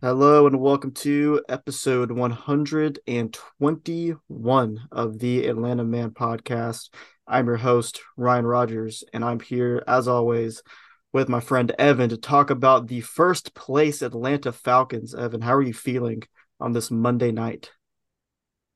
[0.00, 6.88] Hello and welcome to episode 121 of the Atlanta Man podcast.
[7.28, 10.64] I'm your host, Ryan Rogers, and I'm here, as always,
[11.12, 15.14] with my friend Evan to talk about the first place Atlanta Falcons.
[15.14, 16.24] Evan, how are you feeling
[16.58, 17.70] on this Monday night?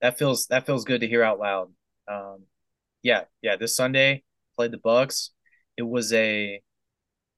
[0.00, 1.72] That feels that feels good to hear out loud.
[2.08, 2.44] Um,
[3.02, 3.56] yeah, yeah.
[3.56, 4.22] This Sunday
[4.56, 5.30] played the Bucks.
[5.76, 6.60] It was a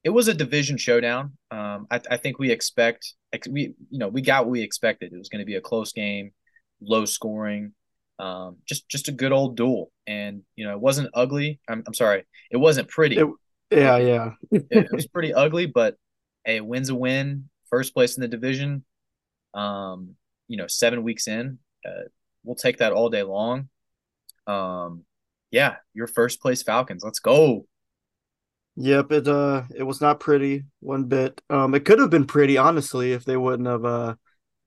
[0.03, 1.33] it was a division showdown.
[1.49, 3.13] Um, I, I think we expect
[3.49, 5.11] we you know we got what we expected.
[5.11, 6.31] It was going to be a close game,
[6.81, 7.73] low scoring,
[8.19, 9.91] um, just just a good old duel.
[10.07, 11.59] And you know it wasn't ugly.
[11.67, 13.17] I'm I'm sorry, it wasn't pretty.
[13.17, 13.27] It,
[13.71, 14.31] yeah, yeah.
[14.51, 15.95] it, it, was pretty ugly, but
[16.45, 17.49] hey, a win's a win.
[17.69, 18.85] First place in the division.
[19.53, 20.15] Um,
[20.47, 22.03] you know, seven weeks in, uh,
[22.43, 23.69] we'll take that all day long.
[24.47, 25.05] Um,
[25.51, 27.03] yeah, your first place Falcons.
[27.03, 27.65] Let's go.
[28.77, 31.41] Yep, it uh it was not pretty one bit.
[31.49, 34.15] Um it could have been pretty honestly if they wouldn't have uh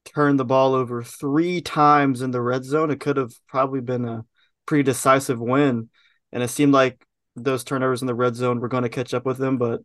[0.07, 2.91] turned the ball over 3 times in the red zone.
[2.91, 4.25] It could have probably been a
[4.65, 5.91] pretty decisive win
[6.33, 7.05] and it seemed like
[7.37, 9.83] those turnovers in the red zone were going to catch up with them, but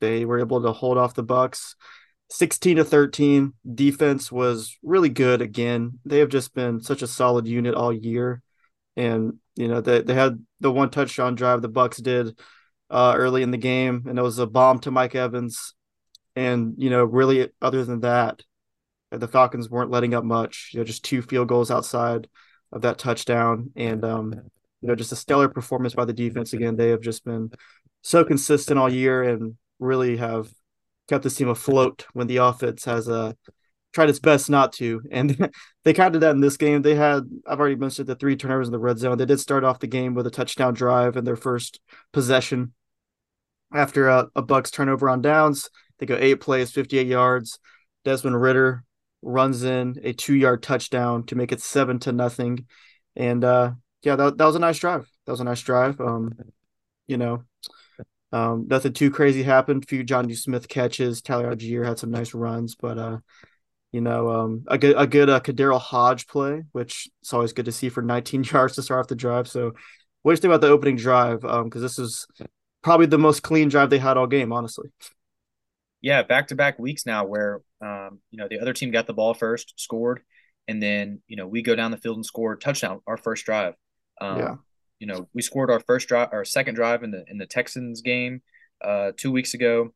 [0.00, 1.76] they were able to hold off the Bucks.
[2.30, 5.98] 16 to 13 defense was really good again.
[6.04, 8.42] They have just been such a solid unit all year
[8.98, 12.38] and you know they they had the one touchdown drive the Bucks did
[12.90, 15.74] uh, early in the game, and it was a bomb to Mike Evans.
[16.36, 18.42] And you know, really, other than that,
[19.10, 20.70] the Falcons weren't letting up much.
[20.72, 22.28] You know, just two field goals outside
[22.72, 24.34] of that touchdown, and um,
[24.80, 26.52] you know, just a stellar performance by the defense.
[26.52, 27.52] Again, they have just been
[28.02, 30.50] so consistent all year and really have
[31.08, 33.32] kept this team afloat when the offense has uh,
[33.98, 35.02] tried its best not to.
[35.10, 35.50] And
[35.84, 36.82] they kind of did that in this game.
[36.82, 39.18] They had, I've already mentioned the three turnovers in the red zone.
[39.18, 41.80] They did start off the game with a touchdown drive in their first
[42.12, 42.74] possession
[43.74, 45.68] after a, a Bucks turnover on downs.
[45.98, 47.58] They go eight plays, 58 yards.
[48.04, 48.84] Desmond Ridder
[49.20, 52.66] runs in a two yard touchdown to make it seven to nothing.
[53.16, 53.72] And uh,
[54.02, 55.10] yeah, that, that was a nice drive.
[55.26, 56.00] That was a nice drive.
[56.00, 56.34] Um,
[57.08, 57.42] you know,
[58.30, 59.82] um, nothing too crazy happened.
[59.82, 61.20] A few Jonnu Smith catches.
[61.20, 63.18] Tyler Allgeier had some nice runs, but uh,
[63.92, 67.64] you know, um, a good a good uh, KhaDarel Hodge play, which it's always good
[67.66, 69.48] to see for 19 yards to start off the drive.
[69.48, 69.72] So,
[70.22, 71.44] what do you think about the opening drive?
[71.44, 72.26] Um, because this is
[72.82, 74.90] probably the most clean drive they had all game, honestly.
[76.00, 79.14] Yeah, back to back weeks now where um, you know, the other team got the
[79.14, 80.20] ball first, scored,
[80.66, 83.74] and then, you know, we go down the field and score touchdown our first drive.
[84.20, 84.54] Um, yeah.
[84.98, 88.02] you know, we scored our first drive our second drive in the in the Texans
[88.02, 88.42] game
[88.84, 89.94] uh two weeks ago.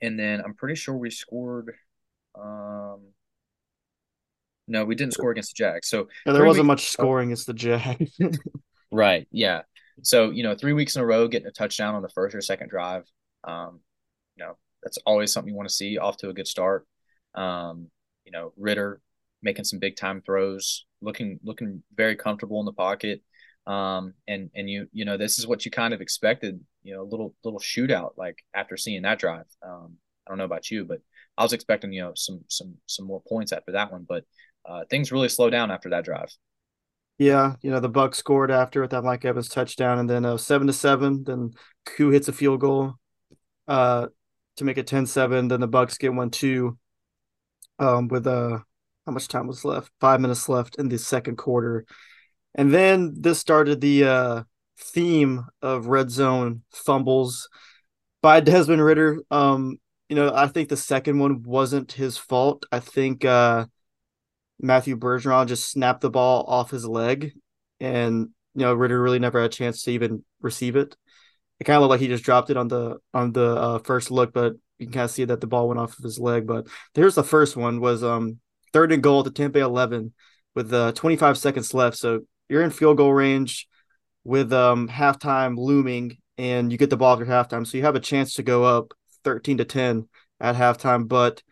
[0.00, 1.74] And then I'm pretty sure we scored
[2.34, 3.00] um
[4.68, 5.88] no, we didn't score against the Jags.
[5.88, 8.16] So yeah, there wasn't weeks, much scoring against the Jags.
[8.92, 9.26] right.
[9.30, 9.62] Yeah.
[10.02, 12.40] So, you know, three weeks in a row getting a touchdown on the first or
[12.40, 13.04] second drive,
[13.44, 13.80] um,
[14.36, 16.86] you know, that's always something you want to see off to a good start.
[17.34, 17.88] Um,
[18.24, 19.00] you know, Ridder
[19.42, 23.22] making some big time throws, looking looking very comfortable in the pocket.
[23.66, 26.60] Um, and and you you know this is what you kind of expected.
[26.82, 29.46] You know, a little little shootout like after seeing that drive.
[29.64, 31.00] Um, I don't know about you, but
[31.36, 34.24] I was expecting you know some some some more points after that one, but
[34.64, 36.30] uh, things really slow down after that drive.
[37.18, 40.36] Yeah, you know the Bucks scored after with that Mike Evans touchdown, and then uh,
[40.36, 41.24] seven to seven.
[41.24, 41.52] Then
[41.86, 42.94] Koo hits a field goal
[43.68, 44.08] uh,
[44.56, 45.48] to make it 10-7.
[45.48, 46.78] Then the Bucks get one two
[47.78, 48.58] um, with uh,
[49.06, 49.90] how much time was left?
[50.00, 51.86] Five minutes left in the second quarter,
[52.54, 54.42] and then this started the uh,
[54.78, 57.48] theme of red zone fumbles
[58.20, 59.22] by Desmond Ridder.
[59.30, 59.78] Um,
[60.08, 62.66] you know, I think the second one wasn't his fault.
[62.70, 63.66] I think uh,
[64.60, 67.32] Matthew Bergeron just snapped the ball off his leg,
[67.80, 70.96] and you know Ridder really never had a chance to even receive it.
[71.60, 74.10] It kind of looked like he just dropped it on the on the uh, first
[74.10, 76.46] look, but you can kind of see that the ball went off of his leg.
[76.46, 78.38] But here's the first one was um
[78.72, 80.12] third and goal at the Tampa 11
[80.54, 81.96] with uh, 25 seconds left.
[81.96, 83.68] So you're in field goal range
[84.24, 88.00] with um halftime looming, and you get the ball after halftime, so you have a
[88.00, 88.92] chance to go up
[89.24, 90.08] 13 to 10
[90.40, 91.08] at halftime.
[91.08, 91.42] But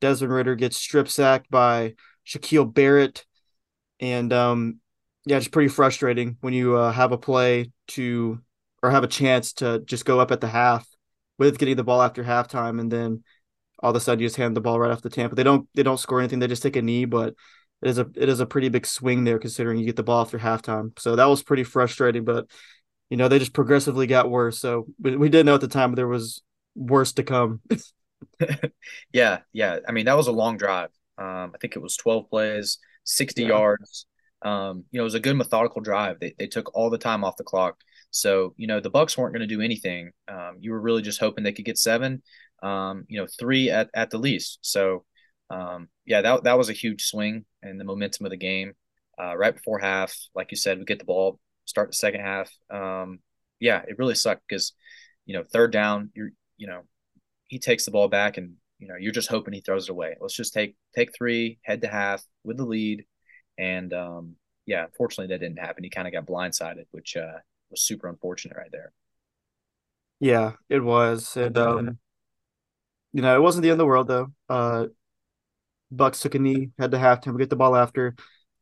[0.00, 1.94] Desmond Ridder gets strip sacked by
[2.26, 3.24] Shaquille Barrett,
[4.00, 4.80] and um,
[5.24, 8.40] yeah, it's pretty frustrating when you uh, have a play to
[8.82, 10.86] or have a chance to just go up at the half
[11.38, 13.24] with getting the ball after halftime, and then
[13.80, 15.34] all of a sudden you just hand the ball right off the Tampa.
[15.34, 17.34] They don't they don't score anything; they just take a knee, but
[17.82, 20.22] it is a it is a pretty big swing there considering you get the ball
[20.22, 20.98] after halftime.
[20.98, 22.46] So that was pretty frustrating, but
[23.10, 24.58] you know they just progressively got worse.
[24.58, 26.42] So we, we did know at the time there was
[26.78, 27.60] worse to come.
[29.12, 29.78] yeah, yeah.
[29.86, 30.90] I mean that was a long drive.
[31.18, 33.48] Um, I think it was 12 plays, 60 yeah.
[33.48, 34.06] yards.
[34.42, 36.20] Um, you know, it was a good methodical drive.
[36.20, 37.76] They they took all the time off the clock.
[38.10, 40.12] So, you know, the Bucks weren't going to do anything.
[40.28, 42.22] Um, you were really just hoping they could get seven,
[42.62, 44.58] um, you know, three at, at the least.
[44.62, 45.04] So,
[45.50, 48.72] um, yeah, that, that was a huge swing and the momentum of the game.
[49.20, 52.50] Uh, right before half, like you said, we get the ball, start the second half.
[52.70, 53.18] Um,
[53.60, 54.72] yeah, it really sucked because,
[55.26, 56.82] you know, third down, you're, you know,
[57.46, 60.16] he takes the ball back and, you know, you're just hoping he throws it away.
[60.20, 63.04] Let's just take, take three, head to half with the lead.
[63.56, 65.82] And, um, yeah, unfortunately that didn't happen.
[65.84, 67.38] He kind of got blindsided, which, uh,
[67.70, 68.92] was super unfortunate right there.
[70.20, 71.36] Yeah, it was.
[71.36, 71.98] And um,
[73.12, 74.32] you know, it wasn't the end of the world though.
[74.48, 74.86] Uh
[75.90, 78.14] Bucks took a knee, head to halftime, we get the ball after.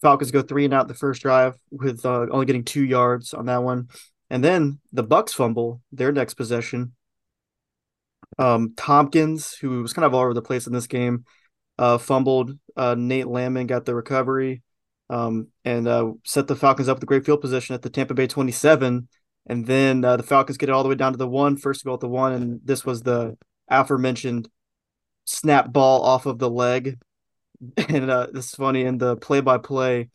[0.02, 3.46] Falcons go three and out the first drive with uh, only getting two yards on
[3.46, 3.88] that one.
[4.28, 6.95] And then the Bucks fumble their next possession.
[8.38, 11.24] Um, Thompkins, who was kind of all over the place in this game,
[11.78, 12.58] uh, fumbled.
[12.76, 14.62] Uh, Nate Landman got the recovery
[15.08, 18.14] um, and uh, set the Falcons up with a great field position at the Tampa
[18.14, 19.08] Bay 27.
[19.48, 21.84] And then uh, the Falcons get it all the way down to the one, first
[21.84, 22.32] goal at the one.
[22.32, 23.36] And this was the
[23.68, 24.48] aforementioned
[25.24, 26.98] snap ball off of the leg.
[27.88, 30.10] And uh, this is funny in the play by play,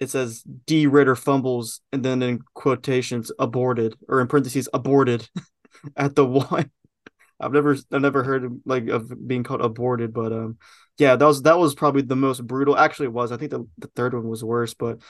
[0.00, 5.28] it says D Ridder fumbles and then in quotations aborted or in parentheses aborted
[5.96, 6.70] at the one.
[7.40, 10.58] I've never I've never heard of, like of being called aborted, but um
[10.98, 12.76] yeah, that was that was probably the most brutal.
[12.76, 13.32] Actually, it was.
[13.32, 15.00] I think the, the third one was worse, but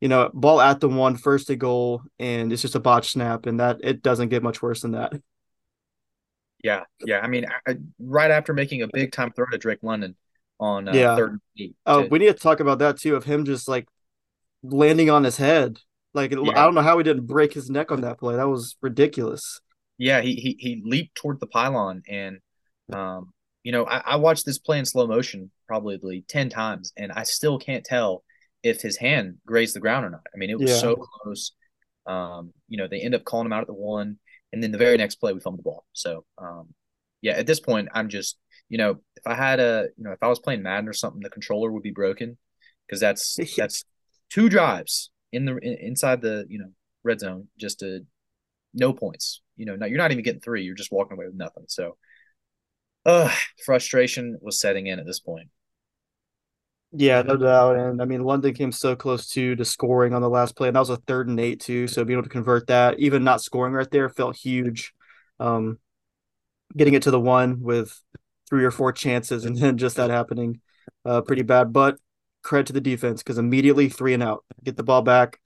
[0.00, 3.46] you know, ball at the one, first to goal, and it's just a botch snap,
[3.46, 5.12] and that it doesn't get much worse than that.
[6.62, 7.20] Yeah, yeah.
[7.20, 10.16] I mean, I, right after making a big time throw to Drake London
[10.58, 11.16] on uh, yeah.
[11.16, 11.38] third.
[11.86, 13.86] Oh, we need to talk about that too of him just like
[14.62, 15.78] landing on his head.
[16.12, 16.40] Like yeah.
[16.50, 18.36] I don't know how he didn't break his neck on that play.
[18.36, 19.60] That was ridiculous.
[19.98, 22.38] Yeah, he he he leaped toward the pylon and
[22.92, 23.32] um
[23.66, 27.24] you know, I, I watched this play in slow motion probably 10 times, and I
[27.24, 28.22] still can't tell
[28.62, 30.24] if his hand grazed the ground or not.
[30.32, 30.76] I mean, it was yeah.
[30.76, 31.50] so close.
[32.06, 34.20] Um, you know, they end up calling him out at the one,
[34.52, 35.84] and then the very next play, we fumbled the ball.
[35.94, 36.74] So, um,
[37.22, 38.38] yeah, at this point, I'm just,
[38.68, 41.20] you know, if I had a, you know, if I was playing Madden or something,
[41.20, 42.38] the controller would be broken
[42.86, 43.84] because that's that's
[44.30, 46.70] two drives in the in, inside the you know
[47.02, 48.06] red zone, just to
[48.72, 49.42] no points.
[49.56, 50.64] You know, not, you're not even getting three.
[50.64, 51.64] You're just walking away with nothing.
[51.68, 51.96] So,
[53.04, 53.32] uh,
[53.64, 55.48] frustration was setting in at this point.
[56.92, 57.76] Yeah, no doubt.
[57.76, 60.76] And I mean, London came so close to to scoring on the last play, and
[60.76, 61.86] that was a third and eight too.
[61.88, 64.94] So being able to convert that, even not scoring right there, felt huge.
[65.38, 65.78] Um,
[66.76, 68.00] getting it to the one with
[68.48, 70.60] three or four chances, and then just that happening,
[71.04, 71.72] uh, pretty bad.
[71.72, 71.98] But
[72.42, 75.40] credit to the defense because immediately three and out, get the ball back,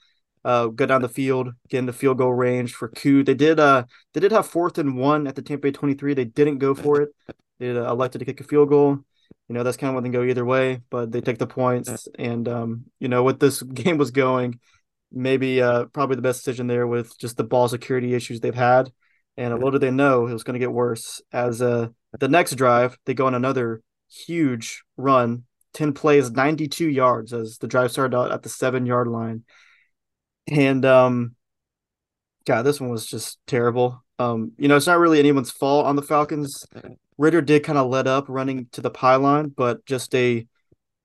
[0.45, 3.23] uh, go down the field, get into field goal range for Koo.
[3.23, 3.85] They did uh
[4.15, 6.15] they did have fourth and one at the Tampa Bay 23.
[6.15, 7.11] They didn't go for it.
[7.59, 8.99] They uh, elected to kick a field goal.
[9.49, 12.09] You know, that's kind of one thing go either way, but they take the points.
[12.19, 14.61] And um, you know, what this game was going,
[15.13, 18.91] maybe uh probably the best decision there with just the ball security issues they've had.
[19.37, 21.21] And little did they know it was going to get worse.
[21.33, 21.89] As uh
[22.19, 25.45] the next drive, they go on another huge run,
[25.75, 29.45] 10 plays, 92 yards as the drive started out at the seven yard line.
[30.51, 31.37] And um
[32.47, 34.03] God, this one was just terrible.
[34.19, 36.67] Um, you know, it's not really anyone's fault on the Falcons.
[37.19, 40.47] Ridder did kind of let up running to the pylon, but just a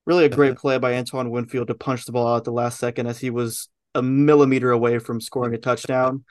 [0.06, 2.78] really a great play by Antoine Winfield to punch the ball out at the last
[2.78, 6.24] second as he was a millimeter away from scoring a touchdown.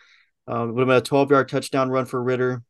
[0.48, 2.64] Um, would have been a 12 yard touchdown run for Ridder.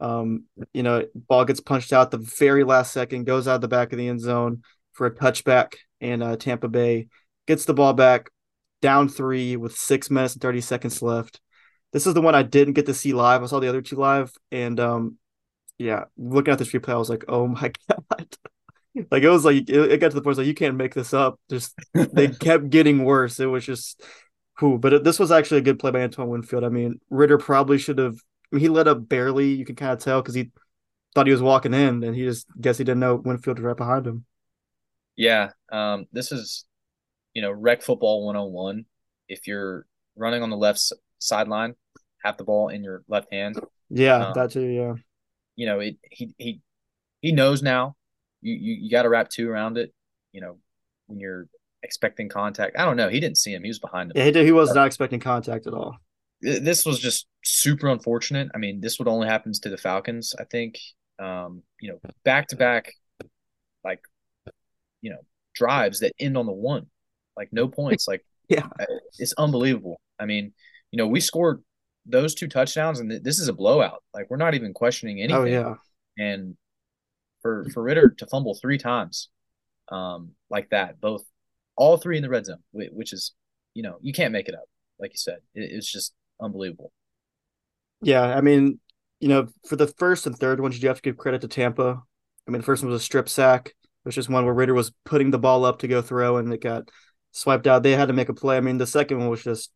[0.00, 3.92] Um, you know, ball gets punched out the very last second, goes out the back
[3.92, 4.62] of the end zone
[4.92, 7.08] for a touchback, and uh, Tampa Bay
[7.46, 8.30] gets the ball back,
[8.84, 11.40] down three with six minutes and 30 seconds left.
[11.94, 13.42] This is the one I didn't get to see live.
[13.42, 15.16] I saw the other two live, and um,
[15.78, 18.36] yeah, looking at this replay, I was like, oh my god.
[19.10, 21.14] like it was like it, it got to the point like you can't make this
[21.14, 21.40] up.
[21.48, 23.40] Just they kept getting worse.
[23.40, 24.02] It was just
[24.58, 26.62] who, but it, this was actually a good play by Antoine Winfield.
[26.62, 28.16] I mean, Ridder probably should have.
[28.52, 29.54] I mean, he let up barely.
[29.54, 30.50] You can kind of tell because he
[31.14, 33.76] thought he was walking in, and he just guess he didn't know Winfield was right
[33.78, 34.26] behind him.
[35.16, 36.66] Yeah, um, this is
[37.34, 38.86] you know, rec football 101.
[39.28, 39.86] If you're
[40.16, 41.74] running on the left sideline,
[42.24, 43.58] have the ball in your left hand.
[43.90, 44.66] Yeah, um, that too.
[44.66, 44.94] Yeah.
[45.56, 46.60] You know, it, he he
[47.20, 47.96] he knows now.
[48.40, 49.92] You you, you got to wrap two around it.
[50.32, 50.58] You know,
[51.06, 51.48] when you're
[51.82, 52.78] expecting contact.
[52.78, 53.08] I don't know.
[53.08, 53.62] He didn't see him.
[53.62, 54.16] He was behind him.
[54.16, 55.96] Yeah, he, did, he was not expecting contact at all.
[56.40, 58.48] This was just super unfortunate.
[58.54, 60.34] I mean, this would only happens to the Falcons.
[60.38, 60.78] I think.
[61.18, 62.92] Um, you know, back to back,
[63.84, 64.00] like,
[65.00, 65.20] you know,
[65.54, 66.86] drives that end on the one
[67.36, 68.08] like no points.
[68.08, 68.84] Like yeah, uh,
[69.18, 70.00] it's unbelievable.
[70.18, 70.52] I mean,
[70.90, 71.62] you know, we scored
[72.06, 74.02] those two touchdowns, and this is a blowout.
[74.12, 75.36] Like we're not even questioning anything.
[75.36, 75.74] Oh yeah,
[76.18, 76.56] and
[77.42, 79.28] for for Ridder to fumble three times,
[79.90, 81.24] um, like that, both
[81.76, 83.32] all three in the red zone, which is,
[83.74, 84.64] you know, you can't make it up.
[84.98, 86.92] Like you said, it's just unbelievable.
[88.02, 88.78] Yeah, I mean,
[89.20, 92.02] you know, for the first and third ones, you have to give credit to Tampa.
[92.46, 94.92] I mean, the first one was a strip sack, which is one where Ridder was
[95.04, 96.90] putting the ball up to go throw and it got
[97.34, 97.82] swiped out.
[97.82, 98.56] They had to make a play.
[98.56, 99.70] I mean, the second one was just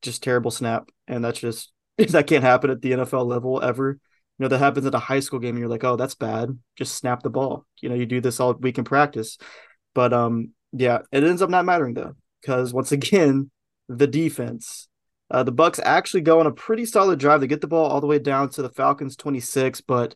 [0.00, 3.98] just terrible snap, and that's just that can't happen at the NFL level ever.
[4.38, 6.58] You know, that happens at a high school game, and you're like, oh, that's bad.
[6.76, 7.66] Just snap the ball.
[7.80, 9.36] You know, you do this all week in practice.
[9.94, 13.50] But um, yeah, it ends up not mattering though, because once again,
[13.88, 14.88] the defense.
[15.30, 17.40] Uh, the Bucks actually go on a pretty solid drive.
[17.40, 20.14] They get the ball all the way down to the Falcons 26, but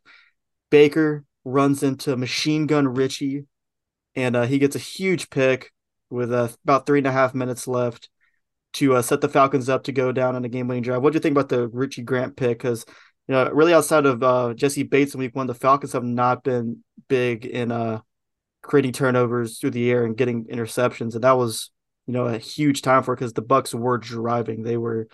[0.69, 3.47] Baker runs into machine gun Richie,
[4.15, 5.73] and uh, he gets a huge pick
[6.11, 8.09] with uh, about three and a half minutes left
[8.75, 11.03] to uh, set the Falcons up to go down on a game winning drive.
[11.03, 12.59] What do you think about the Richie Grant pick?
[12.59, 12.85] Because
[13.29, 16.45] you know, really outside of uh, Jessie Bates in Week One, the Falcons have not
[16.45, 18.01] been big in uh,
[18.63, 21.71] creating turnovers through the air and getting interceptions, and that was
[22.07, 24.63] you know a huge time for because the Bucks were driving.
[24.63, 25.09] They were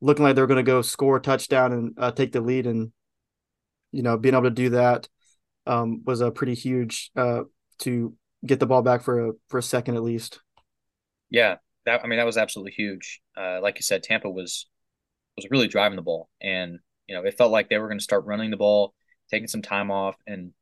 [0.00, 2.66] looking like they were going to go score a touchdown and uh, take the lead,
[2.66, 2.92] and
[3.92, 5.08] you know being able to do that
[5.66, 7.42] um, was a pretty huge uh,
[7.78, 10.40] to get the ball back for a for a second at least.
[11.30, 13.20] Yeah, that I mean that was absolutely huge.
[13.36, 14.66] Uh, like you said, Tampa was
[15.36, 18.04] was really driving the ball, and you know it felt like they were going to
[18.04, 18.94] start running the ball,
[19.30, 20.52] taking some time off, and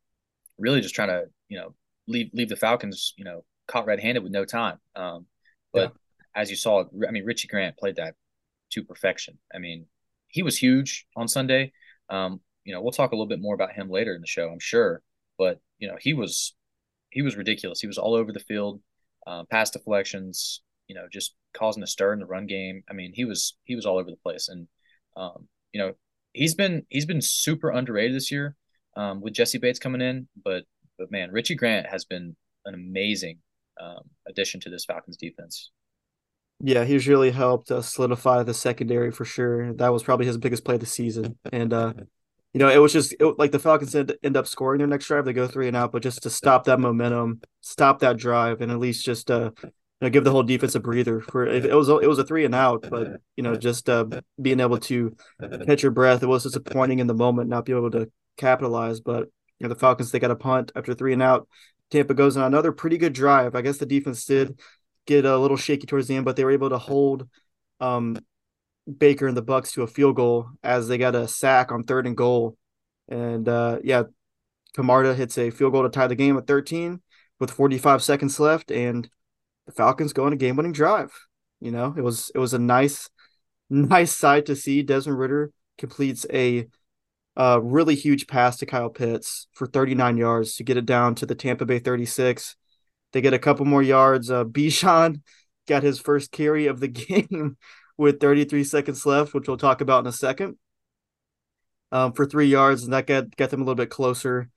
[0.59, 1.75] really just trying to you know
[2.07, 4.79] leave leave the Falcons you know caught red handed with no time.
[4.97, 5.27] Um,
[5.73, 6.43] but yeah.
[6.43, 8.15] as you saw, I mean Richie Grant played that
[8.73, 9.39] to perfection.
[9.55, 9.87] I mean
[10.29, 11.73] he was huge on Sunday.
[12.09, 14.49] Um, you know we'll talk a little bit more about him later in the show,
[14.49, 15.03] I'm sure.
[15.39, 16.55] But you know he was
[17.13, 17.81] he was ridiculous.
[17.81, 18.81] He was all over the field,
[19.27, 22.83] uh, pass deflections, you know, just causing a stir in the run game.
[22.91, 24.67] I mean, he was he was all over the place, and
[25.17, 25.93] um, you know,
[26.33, 28.57] he's been he's been super underrated this year
[28.97, 30.65] um, with Jessie Bates coming in, but
[30.99, 33.39] but man, Richie Grant has been an amazing
[33.81, 35.71] um, addition to this Falcons defense.
[36.65, 39.73] Yeah, he's really helped uh, solidify the secondary for sure.
[39.75, 41.93] That was probably his biggest play of the season, and uh,
[42.53, 45.07] you know, it was just it, like the Falcons end, end up scoring their next
[45.07, 45.25] drive.
[45.25, 48.71] They go three and out, but just to stop that momentum, stop that drive, and
[48.71, 49.71] at least just uh, you
[50.03, 51.21] know, give the whole defense a breather.
[51.21, 54.05] For it was it was a three and out, but you know, just uh,
[54.41, 55.17] being able to
[55.67, 56.23] catch your breath.
[56.23, 59.29] It was disappointing in the moment not be able to capitalize, but
[59.59, 61.49] you know, the Falcons they got a punt after three and out.
[61.91, 63.55] Tampa goes on another pretty good drive.
[63.55, 64.59] I guess the defense did
[65.07, 67.29] get a little shaky towards the end, but they were able to hold
[67.81, 68.19] um,
[68.99, 72.07] Baker and the Bucks to a field goal as they got a sack on third
[72.07, 72.57] and goal.
[73.09, 74.05] And uh, yeah,
[74.75, 77.01] Camarda hits a field goal to tie the game at 13
[77.39, 79.09] with 45 seconds left, and
[79.67, 81.13] the Falcons go on a game-winning drive.
[81.61, 83.09] You know, it was it was a nice,
[83.71, 84.83] nice sight to see.
[84.83, 86.67] Desmond Ridder completes a
[87.37, 91.35] really huge pass to Kyle Pitts for 39 yards to get it down to the
[91.35, 92.57] Tampa Bay 36.
[93.13, 94.31] They get a couple more yards.
[94.31, 94.45] Uh,
[95.69, 97.57] got his first carry of the game
[98.03, 100.59] with 33 seconds left, which we'll talk about in a second,
[101.91, 104.51] um, for three yards, and that got, got them a little bit closer.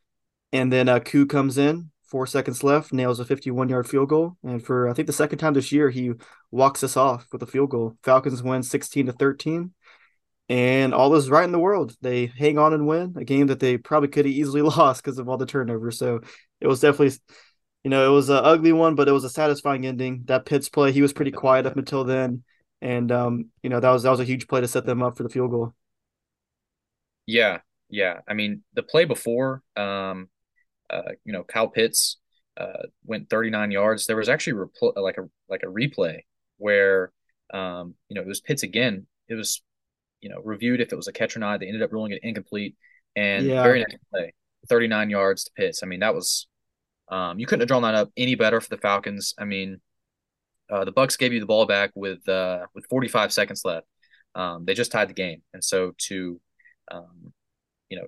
[0.52, 4.38] And then uh, Koo comes in, four seconds left, nails a 51 yard field goal.
[4.44, 6.14] And for, I think, the second time this year, he
[6.52, 7.96] walks us off with a field goal.
[8.04, 9.72] Falcons win 16 to 13.
[10.48, 11.96] And all is right in the world.
[12.02, 15.20] They hang on and win a game that they probably could have easily lost because
[15.20, 15.98] of all the turnovers.
[15.98, 16.22] So
[16.60, 17.18] it was definitely
[17.84, 20.24] you know, it was an ugly one, but it was a satisfying ending.
[20.26, 22.44] That Pitts play, he was pretty quiet up until then
[22.86, 25.18] and um, you know that was that was a huge play to set them up
[25.18, 25.74] for the field goal.
[27.26, 28.20] Yeah, yeah.
[28.28, 30.30] I mean, the play before, um,
[30.92, 32.18] uh, you know, Kyle Pitts
[32.58, 34.06] uh, went 39 yards.
[34.06, 36.20] There was actually repl- like a like a replay
[36.58, 37.12] where,
[37.52, 39.08] um, you know, it was Pitts again.
[39.28, 39.64] It was,
[40.22, 41.60] you know, reviewed if it was a catch or not.
[41.60, 42.76] They ended up ruling it incomplete,
[43.16, 43.64] and yeah.
[43.64, 44.32] very next play,
[44.70, 45.82] 39 yards to Pitts.
[45.82, 46.46] I mean, that was,
[47.10, 49.34] um, you couldn't have drawn that up any better for the Falcons.
[49.40, 49.82] I mean,
[50.70, 53.88] uh, the Bucks gave you the ball back with uh, with 45 seconds left.
[54.34, 56.40] Um, they just tied the game, and so to
[56.92, 57.34] um,
[57.90, 58.08] you know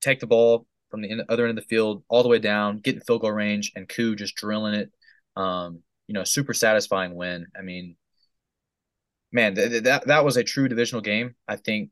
[0.00, 2.94] take the ball from the other end of the field all the way down, get
[2.94, 4.90] in field goal range, and Koo just drilling it.
[5.36, 7.46] Um, you know, super satisfying win.
[7.56, 7.96] I mean,
[9.32, 11.34] man, th- that that was a true divisional game.
[11.48, 11.90] I think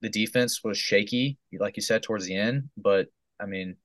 [0.00, 3.76] the defense was shaky, like you said, towards the end, but I mean,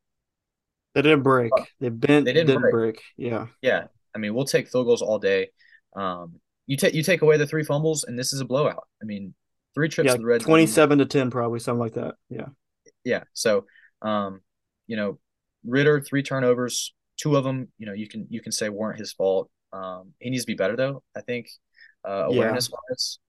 [0.96, 1.52] they didn't break.
[1.80, 2.26] They bent.
[2.26, 2.74] They didn't, didn't break.
[2.74, 3.02] break.
[3.18, 3.48] Yeah.
[3.62, 3.88] Yeah.
[4.16, 5.50] I mean, we'll take field goals all day.
[5.96, 8.84] Um, you take you take away the three fumbles, and this is a blowout.
[9.02, 9.34] I mean,
[9.74, 12.16] three trips yeah, to the red twenty-seven to ten, probably something like that.
[12.30, 12.48] Yeah,
[13.04, 13.24] yeah.
[13.34, 13.66] So,
[14.02, 14.42] um,
[14.88, 15.20] you know,
[15.66, 19.14] Ridder three turnovers, two of them, you know, you can you can say weren't his
[19.14, 19.50] fault.
[19.74, 21.04] Um, he needs to be better though.
[21.16, 21.48] I think
[22.08, 22.78] uh, awareness yeah.
[22.90, 23.20] wise.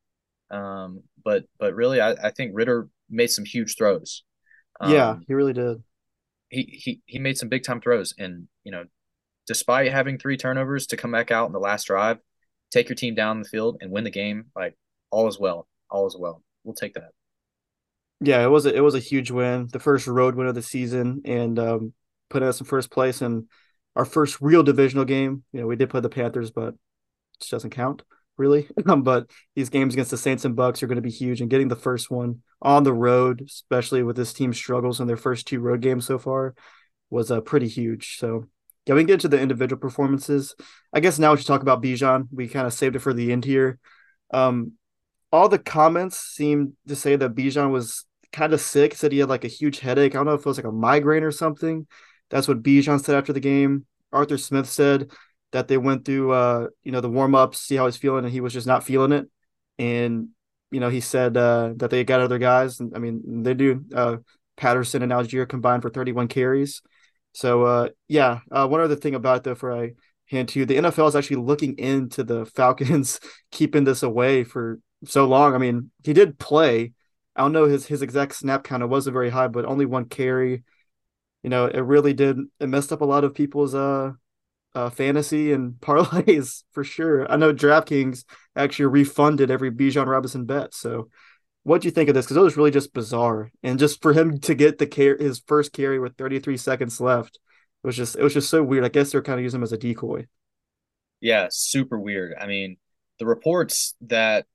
[0.50, 4.22] Um, but but really, I, I think Ridder made some huge throws.
[4.80, 5.82] Um, yeah, he really did.
[6.48, 8.84] He he he made some big time throws, and you know,
[9.46, 12.18] despite having three turnovers, to come back out in the last drive,
[12.76, 14.76] take your team down the field and win the game, like
[15.10, 15.66] all is well.
[15.90, 16.42] All is well.
[16.64, 17.10] We'll take that.
[18.20, 20.62] Yeah, it was a, it was a huge win, the first road win of the
[20.62, 21.92] season, and um,
[22.28, 23.46] putting us in first place in
[23.94, 25.44] our first real divisional game.
[25.52, 26.74] You know, we did play the Panthers, but
[27.40, 28.02] it doesn't count
[28.36, 28.68] really.
[28.84, 31.68] But these games against the Saints and Bucks are going to be huge, and getting
[31.68, 35.60] the first one on the road, especially with this team struggles in their first two
[35.60, 36.54] road games so far,
[37.10, 38.18] was uh, pretty huge.
[38.18, 38.46] So
[38.86, 40.54] yeah, we can get into the individual performances.
[40.92, 42.28] I guess now we should talk about Bijan.
[42.32, 43.78] We kind of saved it for the end here.
[44.30, 44.72] Um,
[45.32, 48.94] all the comments seem to say that Bijan was kind of sick.
[48.94, 50.14] Said he had like a huge headache.
[50.14, 51.86] I don't know if it was like a migraine or something.
[52.30, 53.86] That's what Bijan said after the game.
[54.12, 55.10] Arthur Smith said
[55.50, 58.32] that they went through uh you know the warm ups, see how he's feeling, and
[58.32, 59.28] he was just not feeling it.
[59.78, 60.28] And
[60.70, 62.78] you know he said uh, that they got other guys.
[62.78, 63.84] And, I mean they do.
[63.92, 64.16] Uh,
[64.56, 66.82] Patterson and Allgeier combined for 31 carries.
[67.36, 69.92] So uh, yeah, uh, one other thing about it though, for I
[70.30, 74.80] hand to you, the NFL is actually looking into the Falcons keeping this away for
[75.04, 75.54] so long.
[75.54, 76.94] I mean, he did play.
[77.36, 78.82] I don't know his his exact snap count.
[78.82, 80.64] It wasn't very high, but only one carry.
[81.42, 82.38] You know, it really did.
[82.58, 84.12] It messed up a lot of people's uh
[84.74, 87.30] uh, fantasy and parlays for sure.
[87.30, 88.24] I know DraftKings
[88.56, 90.72] actually refunded every Bijan Robinson bet.
[90.72, 91.10] So,
[91.66, 92.26] what do you think of this?
[92.26, 95.42] Because it was really just bizarre, and just for him to get the care his
[95.48, 97.40] first carry with 33 seconds left,
[97.82, 98.84] it was just it was just so weird.
[98.84, 100.28] I guess they're kind of using him as a decoy.
[101.20, 102.36] Yeah, super weird.
[102.40, 102.76] I mean,
[103.18, 104.46] the reports that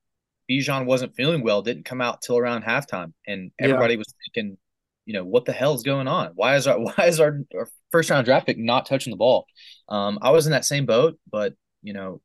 [0.50, 3.98] Bijan wasn't feeling well didn't come out till around halftime, and everybody yeah.
[3.98, 4.58] was thinking,
[5.04, 6.32] you know, what the hell is going on?
[6.36, 9.48] Why is our why is our, our first round draft pick not touching the ball?
[9.90, 12.22] Um, I was in that same boat, but you know,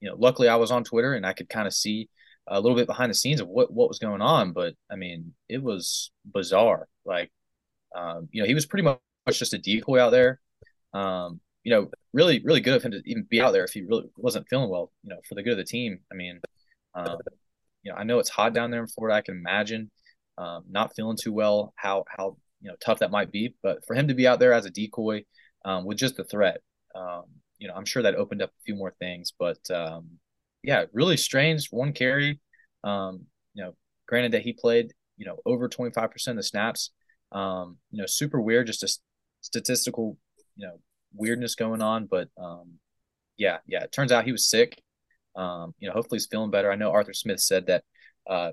[0.00, 2.08] you know, luckily I was on Twitter and I could kind of see
[2.50, 4.52] a little bit behind the scenes of what what was going on.
[4.52, 6.88] But I mean, it was bizarre.
[7.04, 7.30] Like,
[7.94, 8.98] um, you know, he was pretty much
[9.32, 10.40] just a decoy out there.
[10.92, 13.82] Um, you know, really, really good of him to even be out there if he
[13.82, 14.92] really wasn't feeling well.
[15.04, 16.00] You know, for the good of the team.
[16.10, 16.40] I mean,
[16.94, 17.18] um,
[17.82, 19.16] you know, I know it's hot down there in Florida.
[19.16, 19.90] I can imagine
[20.38, 23.54] um, not feeling too well, how how you know tough that might be.
[23.62, 25.24] But for him to be out there as a decoy
[25.64, 26.60] um, with just the threat,
[26.94, 27.24] um,
[27.58, 29.32] you know, I'm sure that opened up a few more things.
[29.38, 30.18] But um,
[30.62, 31.68] yeah, really strange.
[31.70, 32.40] One carry.
[32.84, 33.74] Um, you know,
[34.06, 36.90] granted that he played you know over 25 percent of the snaps.
[37.32, 38.66] Um, you know, super weird.
[38.66, 38.98] Just a
[39.40, 40.18] statistical
[40.56, 40.78] you know
[41.14, 42.06] weirdness going on.
[42.06, 42.78] But um,
[43.36, 43.84] yeah, yeah.
[43.84, 44.80] It turns out he was sick.
[45.36, 46.70] Um, you know, hopefully he's feeling better.
[46.70, 47.84] I know Arthur Smith said that
[48.28, 48.52] uh,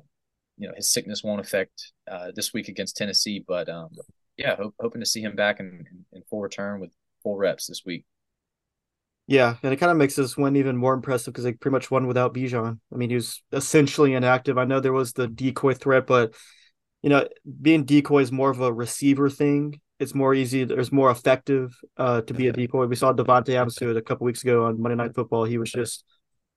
[0.57, 3.43] you know his sickness won't affect uh, this week against Tennessee.
[3.45, 3.89] But um,
[4.37, 6.91] yeah, hope, hoping to see him back in, in, in, full return with
[7.23, 8.05] full reps this week.
[9.27, 11.91] Yeah, and it kind of makes this win even more impressive because they pretty much
[11.91, 12.79] won without Bijan.
[12.93, 14.57] I mean, he was essentially inactive.
[14.57, 16.33] I know there was the decoy threat, but
[17.01, 17.27] you know,
[17.61, 19.81] being decoy is more of a receiver thing.
[19.99, 20.63] It's more easy.
[20.63, 22.85] There's more effective uh, to be a decoy.
[22.85, 25.43] We saw Davante Adams do it a couple weeks ago on Monday Night Football.
[25.43, 26.05] He was just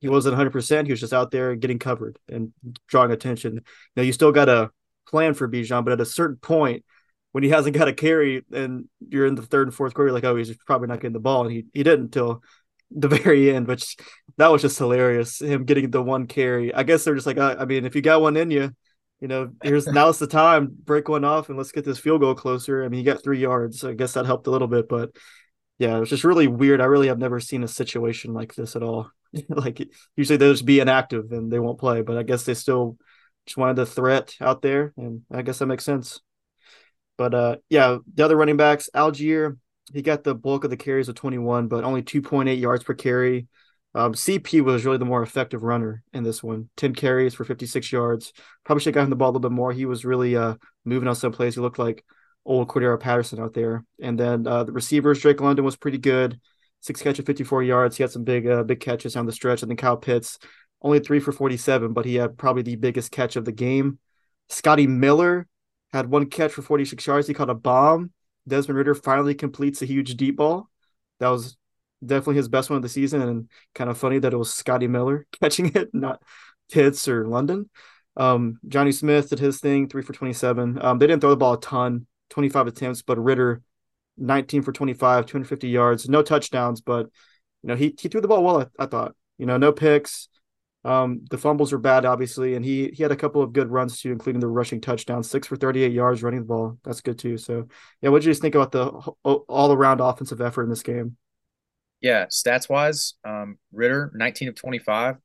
[0.01, 0.87] he wasn't 100%.
[0.87, 2.53] He was just out there getting covered and
[2.87, 3.63] drawing attention.
[3.97, 4.71] Now, you still got to
[5.09, 6.85] plan for Bijan, but at a certain point,
[7.33, 10.15] when he hasn't got a carry and you're in the third and fourth quarter, you're
[10.15, 11.43] like, oh, he's probably not getting the ball.
[11.43, 12.43] And he, he didn't until
[12.91, 13.97] the very end, which
[14.37, 15.41] that was just hilarious.
[15.41, 16.75] Him getting the one carry.
[16.75, 18.75] I guess they're just like, uh, I mean, if you got one in you,
[19.21, 22.35] you know, here's now's the time, break one off and let's get this field goal
[22.35, 22.85] closer.
[22.85, 23.81] I mean, he got three yards.
[23.81, 25.11] So I guess that helped a little bit, but
[25.79, 26.81] yeah, it was just really weird.
[26.81, 29.11] I really have never seen a situation like this at all.
[29.49, 32.99] like usually they'll just be inactive and they won't play, but I guess they still
[33.47, 36.21] just wanted the threat out there, and I guess that makes sense.
[37.17, 39.59] But uh, yeah, the other running backs, Allgeier,
[39.93, 43.49] he got the bulk of the carries with 21, but only 2.8 yards per carry.
[43.95, 46.69] Um, CP was really the more effective runner in this one.
[46.77, 48.33] 10 carries for 56 yards.
[48.65, 49.73] Probably should have gotten the ball a little bit more.
[49.73, 51.57] He was really uh, moving on some plays.
[51.57, 52.05] He looked like
[52.45, 53.85] old Cordarrelle Patterson out there.
[54.01, 56.41] And then uh, the receivers, Drake London was pretty good
[56.81, 57.97] six catches, 54 yards.
[57.97, 59.63] He had some big, uh, big catches on the stretch.
[59.63, 60.39] And then Kyle Pitts,
[60.83, 63.99] only three for 47, but he had probably the biggest catch of the game.
[64.49, 65.47] Scotty Miller
[65.93, 67.27] had one catch for 46 yards.
[67.27, 68.13] He caught a bomb.
[68.49, 70.69] Desmond Ridder finally completes a huge deep ball.
[71.19, 71.57] That was
[72.05, 73.23] definitely his best one of the season.
[73.23, 76.23] And kind of funny that it was Scotty Miller catching it, not
[76.71, 77.69] Pitts or London.
[78.17, 80.79] Um, Jonnu Smith did his thing, three for 27.
[80.83, 83.63] Um, they didn't throw the ball a ton, 25 attempts, but Ridder,
[84.19, 87.07] 19 for 25, 250 yards, no touchdowns, but
[87.63, 89.15] you know, he he threw the ball well, I, I thought.
[89.39, 90.29] You know, no picks.
[90.83, 94.01] Um, the fumbles were bad, obviously, and he he had a couple of good runs
[94.01, 96.79] too, including the rushing touchdown, six for 38 yards running the ball.
[96.85, 97.37] That's good too.
[97.37, 97.69] So,
[98.01, 98.87] yeah, what did you just think about the
[99.23, 101.17] all around offensive effort in this game?
[102.01, 105.17] Yeah, stats wise, um, Ridder 19 of 25,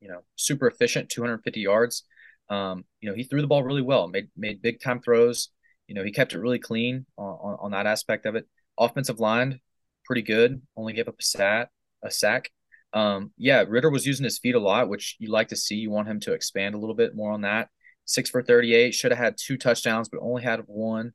[0.00, 2.02] you know, super efficient, 250 yards.
[2.50, 5.50] Um, you know, he threw the ball really well, made made big time throws.
[5.86, 8.48] You know, he kept it really clean on, on, on that aspect of it.
[8.78, 9.60] Offensive line,
[10.04, 10.60] pretty good.
[10.76, 11.68] Only gave up a sat
[12.04, 12.50] a sack.
[12.94, 15.74] Um, yeah, Ridder was using his feet a lot, which you like to see.
[15.74, 17.68] You want him to expand a little bit more on that.
[18.06, 21.12] Six for 38, should have had two touchdowns, but only had one.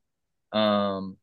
[0.51, 1.17] Um,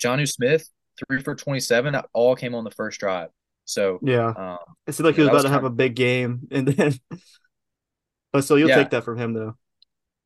[0.00, 3.28] Jonnu Smith, three for 27, that all came on the first drive.
[3.64, 5.72] So, yeah, um, it seemed like he was about to have of...
[5.72, 6.46] a big game.
[6.50, 6.94] And then,
[8.32, 9.56] but so you'll yeah, take that from him, though.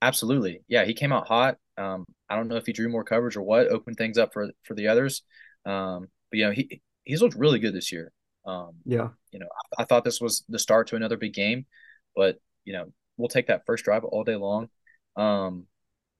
[0.00, 0.60] Absolutely.
[0.68, 1.56] Yeah, he came out hot.
[1.76, 4.50] Um, I don't know if he drew more coverage or what, opened things up for
[4.62, 5.22] for the others.
[5.64, 8.12] Um, but, you know, he he's looked really good this year.
[8.46, 9.08] Um, yeah.
[9.32, 11.66] You know, I, I, thought this was the start to another big game,
[12.14, 14.68] but you know, we'll take that first drive all day long.
[15.16, 15.66] Um,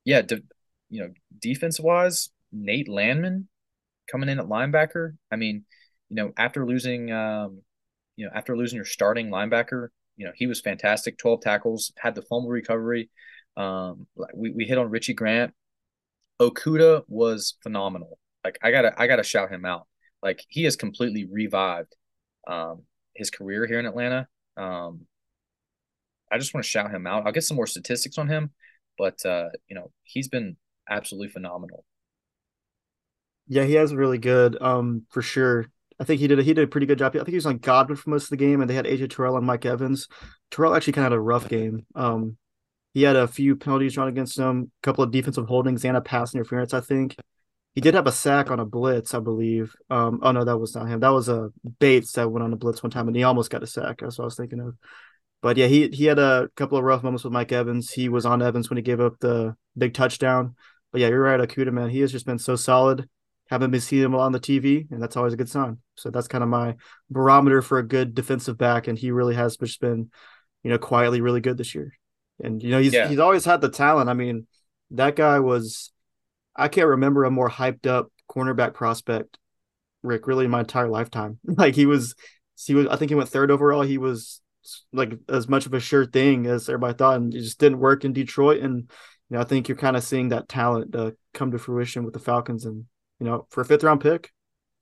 [0.05, 0.43] yeah, de-
[0.91, 1.11] you know,
[1.41, 3.49] defense wise, Nate Landman
[4.11, 5.17] coming in at linebacker.
[5.31, 5.65] I mean,
[6.09, 7.63] you know, after losing, um,
[8.17, 11.19] you know, after losing your starting linebacker, you know, he was fantastic.
[11.19, 13.11] Twelve tackles, had the fumble recovery.
[13.57, 15.53] Um, we we hit on Richie Grant.
[16.41, 18.19] Okudah was phenomenal.
[18.45, 19.87] Like I gotta I gotta shout him out.
[20.23, 21.95] Like he has completely revived
[22.47, 22.83] um,
[23.15, 24.29] his career here in Atlanta.
[24.57, 25.07] Um,
[26.31, 27.27] I just want to shout him out.
[27.27, 28.51] I'll get some more statistics on him,
[28.99, 30.57] but uh, you know he's been
[30.89, 31.85] absolutely phenomenal.
[33.49, 35.67] Yeah, he has really good, um, for sure.
[36.01, 37.13] I think he did a, he did a pretty good job.
[37.15, 39.11] I think he was on Godwin for most of the game, and they had AJ
[39.11, 40.09] Terrell and Mike Evans.
[40.51, 41.87] Terrell actually kind of had a rough game.
[41.95, 42.37] Um,
[42.93, 46.01] he had a few penalties drawn against him, a couple of defensive holdings, and a
[46.01, 46.75] pass interference.
[46.75, 47.17] I think
[47.77, 49.77] he did have a sack on a blitz, I believe.
[49.91, 51.01] Um, oh no, that was not him.
[51.01, 53.63] That was a Bates that went on a blitz one time, and he almost got
[53.63, 53.99] a sack.
[54.01, 54.77] That's what I was thinking of.
[55.43, 57.93] But yeah, he he had a couple of rough moments with Mike Evans.
[57.93, 60.57] He was on Evans when he gave up the big touchdown.
[60.91, 61.91] But yeah, you're right, Okudah, man.
[61.91, 63.11] He has just been so solid.
[63.51, 65.77] Haven't been seeing him on the TV, and that's always a good sign.
[65.97, 66.77] So that's kind of my
[67.11, 70.11] barometer for a good defensive back, and he really has just been,
[70.63, 71.93] you know, quietly really good this year.
[72.43, 73.07] And you know, he's yeah.
[73.07, 74.09] he's always had the talent.
[74.09, 74.47] I mean,
[74.93, 75.93] that guy was
[76.57, 79.39] I can't remember a more hyped up cornerback prospect,
[80.03, 81.39] Rick, really in my entire lifetime.
[81.45, 82.15] like he was,
[82.65, 82.87] he was.
[82.89, 83.83] I think he went third overall.
[83.83, 84.41] He was
[84.93, 88.05] like as much of a sure thing as everybody thought, and it just didn't work
[88.05, 88.63] in Detroit.
[88.63, 88.91] And
[89.29, 92.15] you know, I think you're kind of seeing that talent uh, come to fruition with
[92.15, 92.65] the Falcons.
[92.65, 92.85] And
[93.21, 94.31] you know, for a fifth round pick,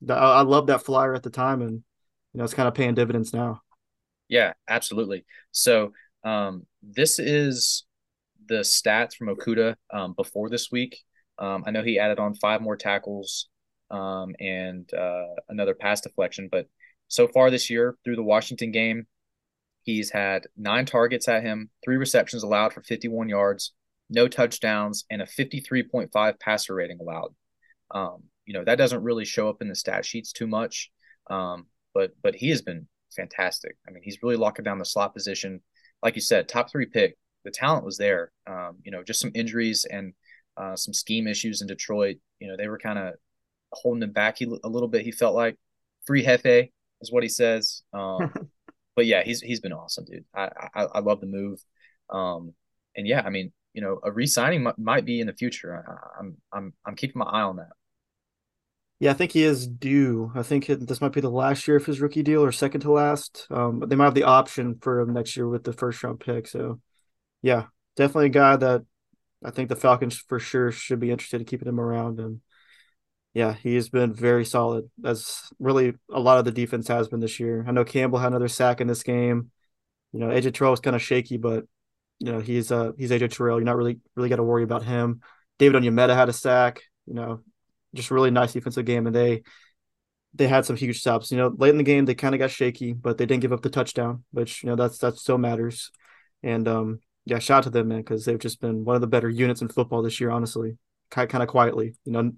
[0.09, 2.95] I, I love that flyer at the time, and you know, it's kind of paying
[2.95, 3.63] dividends now.
[4.29, 5.25] Yeah, absolutely.
[5.53, 5.93] So
[6.25, 7.85] um, this is
[8.47, 10.99] the stats from Okudah um, before this week.
[11.39, 13.49] Um, I know he added on five more tackles
[13.91, 16.69] um, and uh, another pass deflection, but
[17.09, 19.07] so far this year through the Washington game,
[19.83, 23.73] he's had nine targets at him, three receptions allowed for 51 yards,
[24.09, 27.35] no touchdowns, and a 53.5 passer rating allowed.
[27.91, 30.91] Um, you know that doesn't really show up in the stat sheets too much,
[31.31, 33.77] um, but but he has been fantastic.
[33.87, 35.61] I mean, he's really locking down the slot position.
[36.03, 37.17] Like you said, top three pick.
[37.45, 38.33] The talent was there.
[38.47, 40.15] Um, you know, just some injuries and
[40.57, 42.17] uh, some scheme issues in Detroit.
[42.39, 43.15] You know, they were kind of
[43.73, 45.03] holding him back he, a little bit.
[45.03, 45.57] He felt like
[46.07, 47.83] free Hefe is what he says.
[47.93, 48.33] Um,
[48.97, 50.25] but yeah, he's he's been awesome, dude.
[50.35, 51.61] I I, I love the move.
[52.11, 52.55] Um,
[52.97, 55.85] and yeah, I mean, you know, a re-signing m- might be in the future.
[55.87, 57.73] I, I'm I'm I'm keeping my eye on that.
[59.01, 60.31] Yeah, I think he is due.
[60.35, 62.93] I think this might be the last year of his rookie deal or second to
[62.93, 63.47] last.
[63.51, 66.21] Um, but they might have the option for him next year with the first round
[66.21, 66.47] pick.
[66.47, 66.81] So,
[67.43, 67.65] yeah,
[67.97, 68.85] definitely a guy that
[69.45, 72.19] I think the Falcons for sure should be interested in keeping him around.
[72.19, 72.41] And
[73.35, 74.91] yeah, he has been very solid.
[75.05, 77.65] As really a lot of the defense has been this year.
[77.67, 79.51] I know Campbell had another sack in this game.
[80.13, 81.65] You know, AJ Terrell was kind of shaky, but
[82.21, 83.59] you know he's uh he's AJ Terrell.
[83.59, 85.21] You're not really really got to worry about him.
[85.59, 86.83] David Onyemata had a sack.
[87.07, 87.43] You know,
[87.95, 89.43] just really nice defensive game, and they
[90.33, 91.31] they had some huge stops.
[91.31, 93.53] You know, late in the game they kind of got shaky, but they didn't give
[93.53, 95.91] up the touchdown, which you know that's that still matters.
[96.43, 99.07] And um, yeah, shout out to them, man, because they've just been one of the
[99.07, 100.77] better units in football this year, honestly.
[101.11, 102.33] Kind of quietly, you know,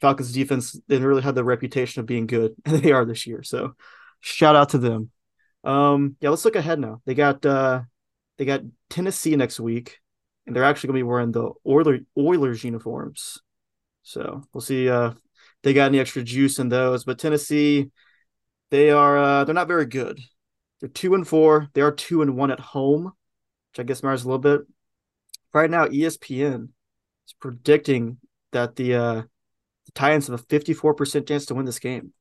[0.00, 3.42] Falcons defense didn't really have the reputation of being good, and they are this year.
[3.42, 3.74] So,
[4.20, 5.10] shout out to them.
[5.64, 7.00] Um, yeah, let's look ahead now.
[7.06, 7.82] They got uh,
[8.36, 9.98] they got Tennessee next week,
[10.46, 13.38] and they're actually gonna be wearing the Oilers Oilers uniforms.
[14.02, 14.88] So we'll see.
[14.88, 15.12] Uh,
[15.62, 17.04] they got any extra juice in those?
[17.04, 17.90] But Tennessee,
[18.70, 20.20] they are uh, they're not very good.
[20.80, 21.68] They're two and four.
[21.74, 23.12] They are two and one at home
[23.70, 24.62] which I guess matters a little bit.
[25.52, 26.68] Right now, ESPN
[27.26, 28.18] is predicting
[28.52, 29.22] that the uh,
[29.86, 32.12] the Titans have a 54% chance to win this game.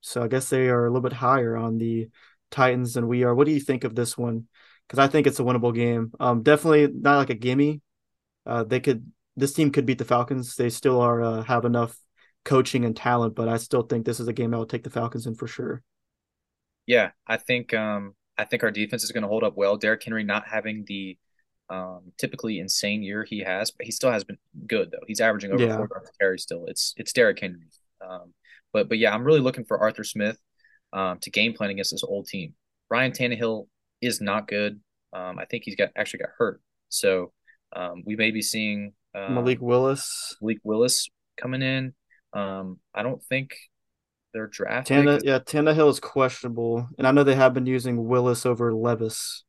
[0.00, 2.08] So I guess they are a little bit higher on the
[2.50, 3.34] Titans than we are.
[3.34, 4.46] What do you think of this one?
[4.86, 6.12] Because I think it's a winnable game.
[6.20, 7.80] Um, definitely not like a gimme.
[8.44, 9.10] Uh, they could.
[9.38, 10.56] This team could beat the Falcons.
[10.56, 11.96] They still are uh, have enough
[12.44, 14.90] coaching and talent, but I still think this is a game I will take the
[14.90, 15.82] Falcons in for sure.
[16.86, 19.76] Yeah, I think um, I think our defense is going to hold up well.
[19.76, 21.18] Derrick Henry not having the
[21.68, 25.04] um, typically insane year he has, but he still has been good though.
[25.06, 25.76] He's averaging over yeah.
[25.76, 26.66] four yards carry still.
[26.66, 27.66] It's it's Derrick Henry.
[28.06, 28.34] Um,
[28.72, 30.38] but but yeah, I'm really looking for Arthur Smith
[30.92, 32.54] um, to game plan against this old team.
[32.90, 33.66] Ryan Tannehill
[34.00, 34.80] is not good.
[35.12, 37.32] Um, I think he's got actually got hurt, so
[37.74, 40.36] um, we may be seeing uh, Malik Willis.
[40.40, 41.94] Malik Willis coming in.
[42.32, 43.56] Um, I don't think
[44.36, 44.98] they're drafting.
[44.98, 49.44] Tana, yeah, Tannehill is questionable, and I know they have been using Willis over Levis.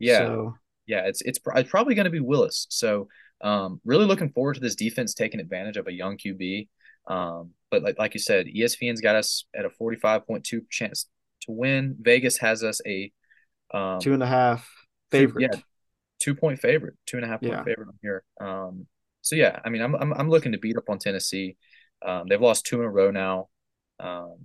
[0.00, 0.54] Yeah, so.
[0.86, 2.66] yeah, it's it's, it's probably going to be Willis.
[2.68, 3.06] So,
[3.40, 6.66] um, really looking forward to this defense taking advantage of a young QB.
[7.06, 10.62] Um, but like like you said, ESPN's got us at a forty five point two
[10.68, 11.06] chance
[11.42, 11.96] to win.
[12.00, 13.12] Vegas has us a
[13.72, 14.68] um, two and a half
[15.12, 15.42] favorite.
[15.42, 15.60] Yeah,
[16.18, 17.62] two point favorite, two and a half point yeah.
[17.62, 18.24] favorite here.
[18.40, 18.88] Um,
[19.20, 21.56] so yeah, I mean, I'm I'm, I'm looking to beat up on Tennessee.
[22.04, 23.48] Um, they've lost two in a row now,
[24.00, 24.36] um,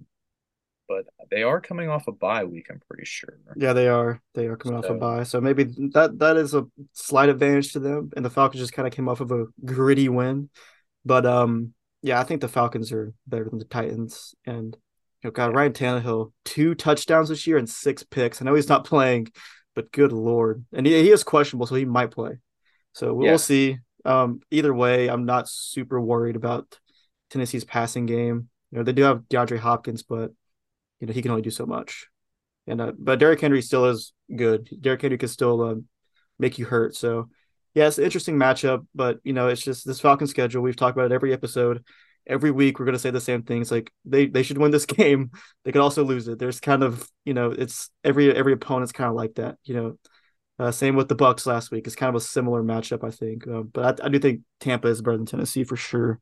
[0.89, 2.67] but they are coming off a bye week.
[2.69, 3.37] I'm pretty sure.
[3.55, 4.21] Yeah, they are.
[4.33, 7.73] They are coming so, off a bye, so maybe that that is a slight advantage
[7.73, 8.11] to them.
[8.15, 10.49] And the Falcons just kind of came off of a gritty win,
[11.05, 14.33] but um, yeah, I think the Falcons are better than the Titans.
[14.45, 14.75] And
[15.23, 18.41] you know, God, Ryan Tannehill, two touchdowns this year and six picks.
[18.41, 19.27] I know he's not playing,
[19.75, 22.39] but good lord, and he, he is questionable, so he might play.
[22.93, 23.31] So we'll, yeah.
[23.33, 23.77] we'll see.
[24.05, 26.79] Um, either way, I'm not super worried about
[27.29, 28.49] Tennessee's passing game.
[28.71, 30.31] You know, they do have DeAndre Hopkins, but
[30.99, 32.07] you know he can only do so much.
[32.67, 34.69] And uh, but Derrick Henry still is good.
[34.79, 35.75] Derrick Henry can still uh,
[36.37, 36.95] make you hurt.
[36.95, 37.29] So
[37.73, 40.61] yeah, it's an interesting matchup, but you know, it's just this Falcon schedule.
[40.61, 41.83] We've talked about it every episode.
[42.27, 43.71] Every week we're gonna say the same things.
[43.71, 45.31] Like they they should win this game.
[45.63, 46.37] They could also lose it.
[46.37, 49.57] There's kind of you know it's every every opponent's kind of like that.
[49.63, 49.97] You know,
[50.59, 51.87] uh, same with the Bucks last week.
[51.87, 53.47] It's kind of a similar matchup, I think.
[53.47, 56.19] Uh, but I, I, do think Tampa is better than Tennessee for sure.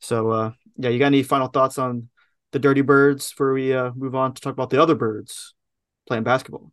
[0.00, 2.08] So uh, yeah, you got any final thoughts on
[2.52, 5.54] the Dirty Birds before we uh, move on to talk about the other birds
[6.06, 6.72] playing basketball?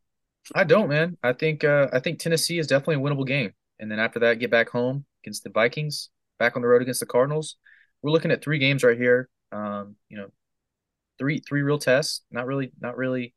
[0.56, 1.18] I don't, man.
[1.24, 4.40] I think uh, I think Tennessee is definitely a winnable game and then after that,
[4.40, 7.56] get back home against the Vikings, back on the road against the Cardinals.
[8.02, 9.30] We're looking at three games right here.
[9.52, 10.28] Um, you know,
[11.18, 12.22] three three real tests.
[12.30, 13.34] Not really, not really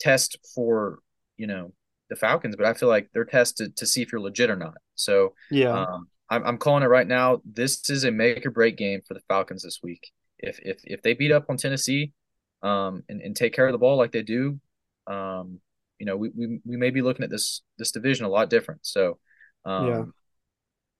[0.00, 0.98] test for
[1.36, 1.72] you know
[2.08, 4.74] the Falcons, but I feel like they're tested to see if you're legit or not.
[4.94, 7.42] So yeah, um, I'm I'm calling it right now.
[7.44, 10.10] This is a make or break game for the Falcons this week.
[10.38, 12.12] If if if they beat up on Tennessee,
[12.62, 14.58] um, and, and take care of the ball like they do,
[15.06, 15.60] um,
[15.98, 18.80] you know, we, we we may be looking at this this division a lot different.
[18.86, 19.18] So
[19.66, 20.04] um, yeah.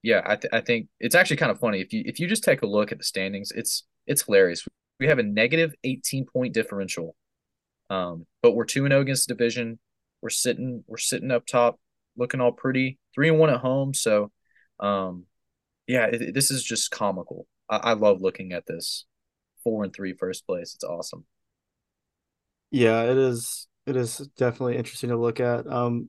[0.05, 2.43] Yeah, I, th- I think it's actually kind of funny if you if you just
[2.43, 4.67] take a look at the standings, it's it's hilarious.
[4.99, 7.15] We have a negative 18 point differential,
[7.89, 9.79] um, but we're two and zero oh against the division.
[10.21, 11.79] We're sitting we're sitting up top,
[12.17, 12.99] looking all pretty.
[13.15, 14.33] Three and one at home, so
[14.83, 15.25] um,
[15.87, 17.47] yeah, it, this is just comical.
[17.71, 19.07] I, I love looking at this.
[19.65, 20.75] Four and three, first place.
[20.75, 21.25] It's awesome.
[22.71, 23.69] Yeah, it is.
[23.87, 25.67] It is definitely interesting to look at.
[25.67, 26.09] Um,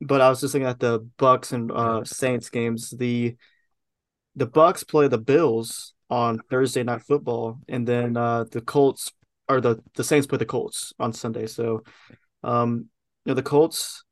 [0.00, 2.90] but I was just looking at the Bucks and uh, Saints games.
[2.90, 3.36] The
[4.36, 9.12] the Bucks play the Bills on Thursday night football, and then uh, the Colts
[9.48, 11.46] or the the Saints play the Colts on Sunday.
[11.46, 11.82] So,
[12.42, 12.88] um,
[13.24, 14.04] you know, the Colts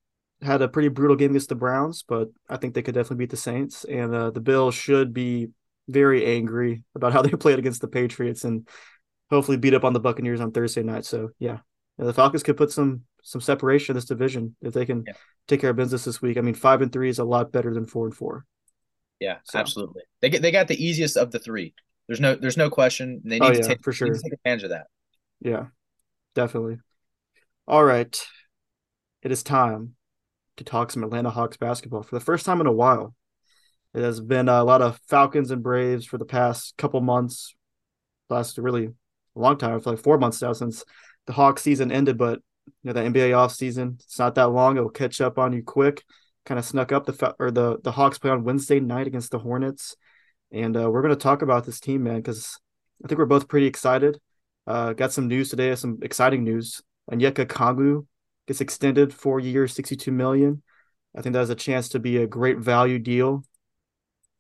[0.43, 3.31] had a pretty brutal game against the Browns, but I think they could definitely beat
[3.31, 5.49] the Saints, and uh, the Bills should be
[5.89, 8.69] very angry about how they played against the Patriots and
[9.31, 11.05] hopefully beat up on the Buccaneers on Thursday night.
[11.05, 11.59] So, yeah,
[11.99, 15.13] yeah the Falcons could put some some separation in this division if they can yeah.
[15.47, 16.37] take care of business this week.
[16.37, 18.45] I mean, five and three is a lot better than four and four.
[19.21, 19.61] Yeah, so.
[19.61, 20.03] absolutely.
[20.21, 21.75] They get they got the easiest of the three.
[22.09, 23.23] There's no there's no question.
[23.25, 24.87] They oh, need oh, to take for sure take advantage of that.
[25.41, 25.67] Yeah,
[26.35, 26.79] definitely.
[27.69, 28.21] All right,
[29.23, 29.95] it is time
[30.65, 33.15] to talk some Atlanta Hawks basketball for the first time in a while.
[33.95, 37.55] It has been a lot of Falcons and Braves for the past couple months,
[38.31, 40.85] last really a long time, for like four months now since
[41.27, 42.17] the Hawks season ended.
[42.17, 42.41] But
[42.83, 43.99] you know the NBA off season.
[44.01, 44.77] It's not that long.
[44.77, 46.05] It'll catch up on you quick.
[46.47, 49.39] Kind of snuck up the or the the Hawks play on Wednesday night against the
[49.39, 49.97] Hornets,
[50.51, 52.59] and uh, we're going to talk about this team, man, because
[53.05, 54.19] I think we're both pretty excited.
[54.67, 56.81] Uh, got some news today, some exciting news.
[57.11, 58.07] Onyeka Okongwu
[58.47, 60.63] gets extended four years, sixty-two million.
[61.17, 63.45] I think that has a chance to be a great value deal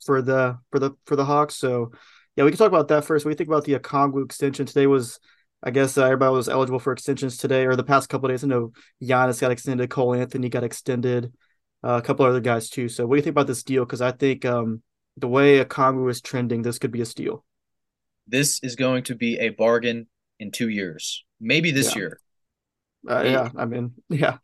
[0.04, 1.56] for the for the for the Hawks.
[1.56, 1.92] So,
[2.36, 3.24] yeah, we can talk about that first.
[3.24, 4.66] What do you think about the Okongwu extension?
[4.66, 5.20] Today was
[5.62, 8.42] I guess uh, everybody was eligible for extensions today or the past couple days.
[8.42, 11.32] I know Giannis got extended, Cole Anthony got extended,
[11.84, 12.88] uh, a couple other guys too.
[12.88, 13.84] So what do you think about this deal?
[13.84, 14.82] Because I think um,
[15.16, 17.44] the way Okongwu is trending, this could be a steal.
[18.26, 20.08] This is going to be a bargain
[20.40, 22.00] in two years, maybe this yeah.
[22.00, 22.20] year.
[23.08, 24.38] Uh, yeah, I mean, yeah,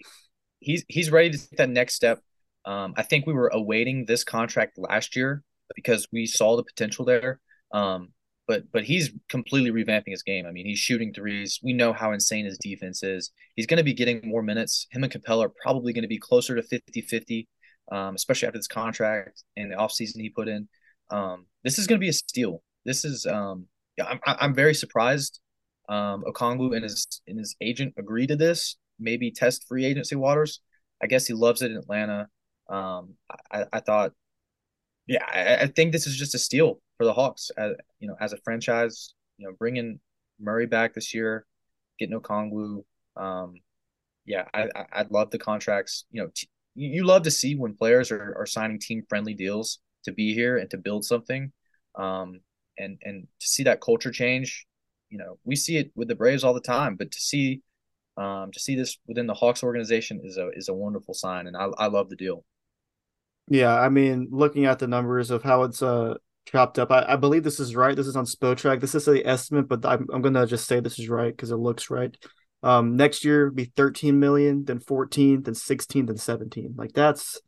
[0.61, 2.21] he's he's ready to take that next step.
[2.65, 5.43] Um, I think we were awaiting this contract last year
[5.75, 7.41] because we saw the potential there.
[7.73, 8.13] Um,
[8.47, 10.47] but but he's completely revamping his game.
[10.47, 11.61] I mean, he's shooting threes.
[11.63, 13.31] We know how insane his defense is.
[13.55, 14.87] He's going to be getting more minutes.
[14.91, 17.47] Him and Capela are probably going to be closer to 50-50,
[17.93, 20.67] um, especially after this contract and the offseason he put in.
[21.11, 22.63] Um, this is going to be a steal.
[22.87, 23.67] This is um,
[24.01, 25.41] I'm I'm very surprised
[25.89, 28.77] um, Okongwu and his and his agent agree to this.
[29.01, 30.61] Maybe test free agency waters.
[31.03, 32.29] I guess he loves it in Atlanta.
[32.69, 33.15] Um,
[33.51, 34.13] I, I thought,
[35.07, 37.51] yeah, I, I, think this is just a steal for the Hawks.
[37.57, 40.01] As, you know, as a franchise, you know, bringing
[40.39, 41.47] Murray back this year,
[41.99, 42.85] getting Okongwu.
[43.17, 43.55] Um,
[44.27, 46.05] yeah, I, I would love the contracts.
[46.11, 49.79] You know, t- you love to see when players are, are signing team friendly deals
[50.05, 51.53] to be here and to build something.
[51.95, 52.41] Um,
[52.77, 54.68] and and to see that culture change,
[55.11, 57.63] you know, we see it with the Braves all the time, but to see
[58.17, 61.57] um, to see this within the Hawks organization is a is a wonderful sign, and
[61.57, 62.45] I I love the deal.
[63.49, 66.15] Yeah, I mean, looking at the numbers of how it's uh
[66.47, 67.95] chopped up, I, I believe this is right.
[67.95, 68.81] This is on Spotrac.
[68.81, 71.57] This is the estimate, but I'm I'm gonna just say this is right because it
[71.57, 72.17] looks right.
[72.63, 76.75] Um, next year be 13 million, then 14, then 16, then 17.
[76.77, 77.41] Like that's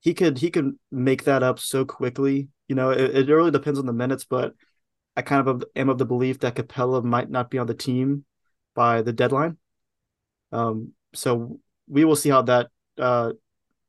[0.00, 2.48] he could he could make that up so quickly.
[2.68, 4.52] You know, it, it really depends on the minutes, but
[5.16, 8.24] I kind of am of the belief that Capela might not be on the team
[8.74, 9.58] by the deadline.
[10.52, 13.32] Um, so we will see how that uh,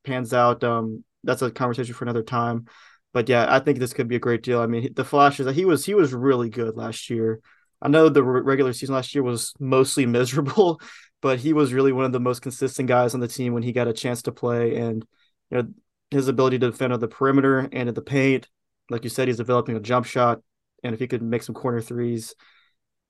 [0.04, 0.64] pans out.
[0.64, 2.66] Um, that's a conversation for another time.
[3.14, 4.60] But yeah, I think this could be a great deal.
[4.60, 7.40] I mean, the flashes he was he was really good last year.
[7.82, 10.82] I know the regular season last year was mostly miserable,
[11.22, 13.72] but he was really one of the most consistent guys on the team when he
[13.72, 14.76] got a chance to play.
[14.76, 15.06] And
[15.50, 15.68] you know,
[16.12, 18.48] his ability to defend on the perimeter and in the paint,
[18.90, 20.42] like you said, he's developing a jump shot.
[20.86, 22.36] And if he could make some corner threes,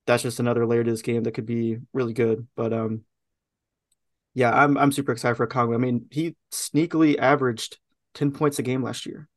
[0.07, 2.47] that's just another layer to this game that could be really good.
[2.55, 3.01] But um,
[4.33, 5.75] yeah, I'm I'm super excited for Congo.
[5.75, 7.77] I mean, he sneakily averaged
[8.13, 9.27] 10 points a game last year.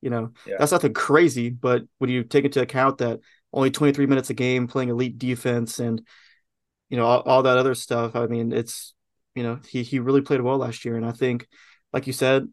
[0.00, 0.56] You know, yeah.
[0.58, 3.18] that's nothing crazy, but when you take into account that
[3.52, 6.06] only 23 minutes a game playing elite defense and
[6.88, 8.94] you know all, all that other stuff, I mean, it's
[9.34, 11.48] you know, he he really played well last year and I think
[11.92, 12.46] like you said,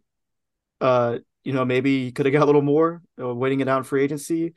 [0.82, 3.80] uh, you know, maybe he could have got a little more uh, waiting it out
[3.80, 4.54] in free agency,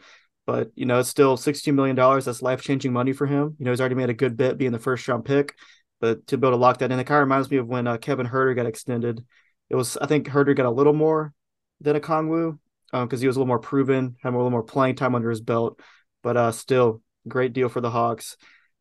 [0.47, 1.97] but you know, it's still $16 million.
[1.97, 3.57] That's life changing money for him.
[3.59, 5.55] You know, he's already made a good bet being the first round pick,
[6.01, 7.87] but to be able to lock that in, it kind of reminds me of when
[7.87, 9.25] uh, Kevin Huerter got extended.
[9.69, 11.33] It was, I think Huerter got a little more
[11.81, 14.63] than Okongwu because um, because he was a little more proven, had a little more
[14.63, 15.81] playing time under his belt,
[16.23, 18.37] but uh, still great deal for the Hawks.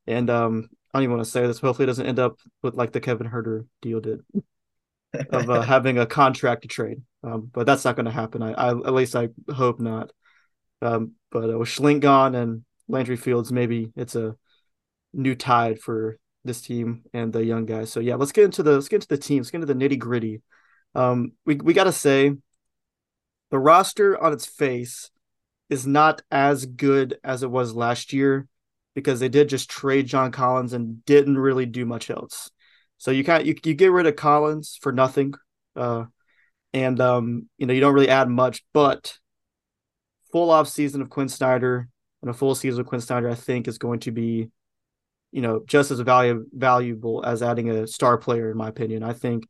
[0.07, 1.59] And um, I don't even want to say this.
[1.59, 4.21] Hopefully, it doesn't end up with like the Kevin Huerter deal did
[5.31, 7.01] of uh, having a contract to trade.
[7.23, 8.43] Um, but that's not going to happen.
[8.43, 10.11] I, I, at least I hope not.
[10.81, 14.35] Um, but uh, with Schlenk gone and Landry Fields, maybe it's a
[15.13, 17.91] new tide for this team and the young guys.
[17.91, 19.39] So yeah, let's get into the let's get into the team.
[19.39, 20.41] Let's get into the nitty gritty.
[20.93, 22.33] Um, we we got to say
[23.51, 25.09] the roster on its face
[25.69, 28.47] is not as good as it was last year
[28.93, 32.49] because they did just trade John Collins and didn't really do much else.
[32.97, 35.33] So you kind you you get rid of Collins for nothing,
[35.75, 36.05] uh,
[36.73, 38.63] and um, you know you don't really add much.
[38.73, 39.17] But
[40.35, 41.87] full off season of Quin Snyder
[42.21, 44.49] and a full season of Quin Snyder, I think, is going to be,
[45.31, 49.01] you know, just as value, valuable as adding a star player, in my opinion.
[49.01, 49.47] I think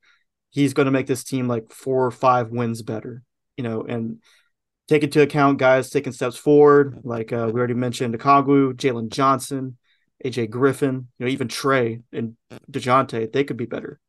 [0.52, 3.24] he's going to make this team like four or five wins better,
[3.58, 4.20] you know, and
[4.88, 9.80] take into account guys taking steps forward, like uh, we already mentioned, Okongwu, Jalen Johnson,
[10.24, 12.38] AJ Griffin, you know, even Trae and
[12.72, 14.00] DeJounte, they could be better.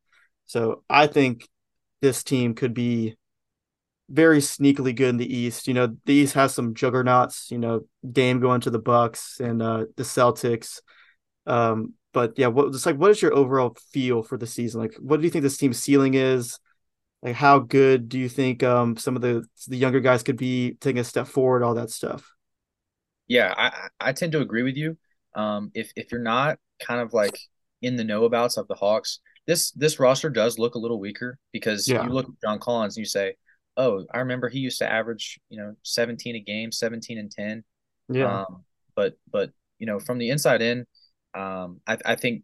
[0.45, 1.47] So I think
[2.03, 3.15] this team could be
[4.09, 5.67] very sneakily good in the East.
[5.67, 9.61] You know, the East has some juggernauts, you know, Dame going to the Bucks and
[9.61, 10.81] uh, the Celtics.
[11.45, 14.81] Um, but yeah, what it's like what is your overall feel for the season?
[14.81, 16.57] Like what do you think this team's ceiling is?
[17.21, 20.73] Like how good do you think um some of the the younger guys could be
[20.81, 22.33] taking a step forward, all that stuff?
[23.27, 24.97] Yeah, I I tend to agree with you.
[25.35, 27.37] Um if if you're not kind of like
[27.83, 31.37] in the know abouts of the Hawks, this this roster does look a little weaker
[31.51, 32.03] because yeah.
[32.03, 33.35] you look at John Collins and you say,
[33.77, 37.63] oh, I remember he used to average, you know, 17 a game, 17 and 10.
[38.09, 38.41] Yeah.
[38.41, 38.63] Um,
[38.95, 40.85] but, but, you know, from the inside in,
[41.35, 42.43] um, I, I think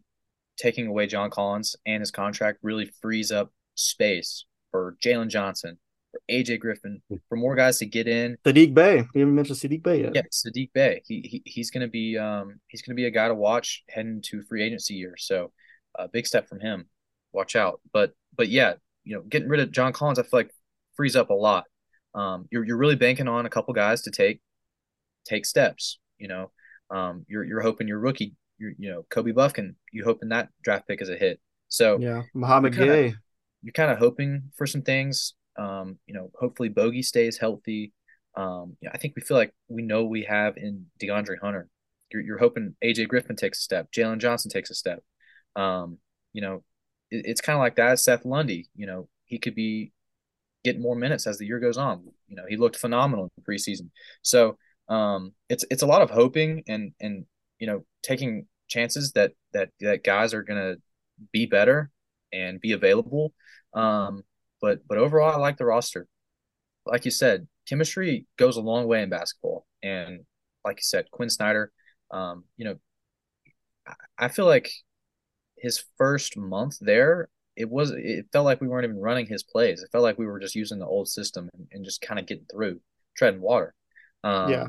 [0.56, 5.78] taking away John Collins and his contract really frees up space for Jalen Johnson,
[6.12, 8.36] for AJ Griffin, for more guys to get in.
[8.44, 8.98] Saddiq Bey.
[9.14, 10.14] You haven't mentioned Saddiq Bey yet.
[10.14, 11.02] Yeah, Saddiq Bey.
[11.06, 14.42] He, he he's gonna be um he's gonna be a guy to watch heading to
[14.42, 15.14] free agency year.
[15.18, 15.50] So
[15.98, 16.86] a uh, big step from him.
[17.32, 17.80] Watch out.
[17.92, 20.54] But but yeah, you know, getting rid of John Collins, I feel like
[20.96, 21.64] frees up a lot.
[22.14, 24.40] Um, you're you're really banking on a couple guys to take
[25.24, 25.98] take steps.
[26.18, 26.50] You know,
[26.90, 30.86] um, you're you're hoping your rookie, you're, you know, Kobe Bufkin, you hoping that draft
[30.86, 31.40] pick is a hit.
[31.68, 33.14] So yeah, Mouhamed Gueye.
[33.62, 35.34] You're kind of hoping for some things.
[35.58, 37.92] Um, you know, hopefully Bogey stays healthy.
[38.36, 41.68] Um, I think we feel like we know we have in DeAndre Hunter.
[42.12, 45.02] You're, you're hoping AJ Griffin takes a step, Jalen Johnson takes a step.
[45.56, 45.98] Um,
[46.32, 46.62] you know,
[47.10, 48.00] it, it's kind of like that.
[48.00, 49.92] Seth Lundy, you know, he could be
[50.64, 52.04] get more minutes as the year goes on.
[52.28, 53.90] You know, he looked phenomenal in the preseason.
[54.22, 54.58] So
[54.88, 57.26] um, it's it's a lot of hoping and and
[57.58, 60.76] you know taking chances that that that guys are gonna
[61.32, 61.90] be better
[62.32, 63.32] and be available.
[63.74, 64.24] Um,
[64.60, 66.06] but but overall, I like the roster.
[66.86, 70.20] Like you said, chemistry goes a long way in basketball, and
[70.64, 71.72] like you said, Quin Snyder,
[72.10, 72.76] um, you know,
[74.18, 74.70] I feel like
[75.58, 79.82] his first month there, it was it felt like we weren't even running his plays.
[79.82, 82.26] It felt like we were just using the old system and, and just kind of
[82.26, 82.80] getting through,
[83.16, 83.74] treading water.
[84.22, 84.66] Um, yeah.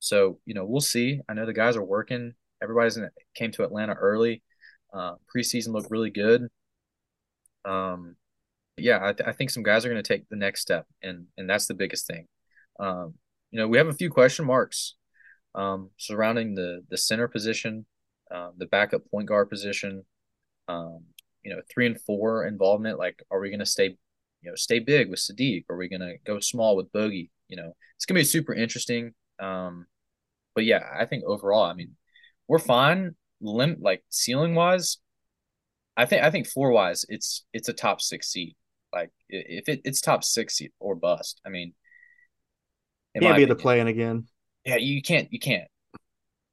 [0.00, 1.20] So you know, we'll see.
[1.28, 2.34] I know the guys are working.
[2.62, 4.42] Everybody's in, came to Atlanta early.
[4.92, 6.48] Uh, preseason looked really good.
[7.64, 8.16] Um,
[8.76, 11.26] yeah, I, th- I think some guys are going to take the next step, and
[11.36, 12.26] and that's the biggest thing.
[12.78, 13.14] Um,
[13.50, 14.94] you know, we have a few question marks
[15.54, 17.86] um, surrounding the the center position,
[18.30, 20.04] um, the backup point guard position.
[20.68, 21.04] Um,
[21.44, 22.98] you know, three and four involvement.
[22.98, 23.96] Like, are we going to stay,
[24.40, 25.64] you know, stay big with Saddiq?
[25.68, 27.30] Are we going to go small with Bogey?
[27.48, 29.12] You know, it's going to be super interesting.
[29.40, 29.86] Um,
[30.54, 31.96] but yeah, I think overall, I mean,
[32.48, 33.14] we're fine.
[33.40, 34.98] Lim like ceiling wise,
[35.96, 38.56] I think I think floor wise, it's it's a top six seed.
[38.92, 41.40] Like if it, it's top six or bust.
[41.44, 41.74] I mean,
[43.20, 44.26] can't be the playing again.
[44.64, 45.32] Yeah, you can't.
[45.32, 45.68] You can't.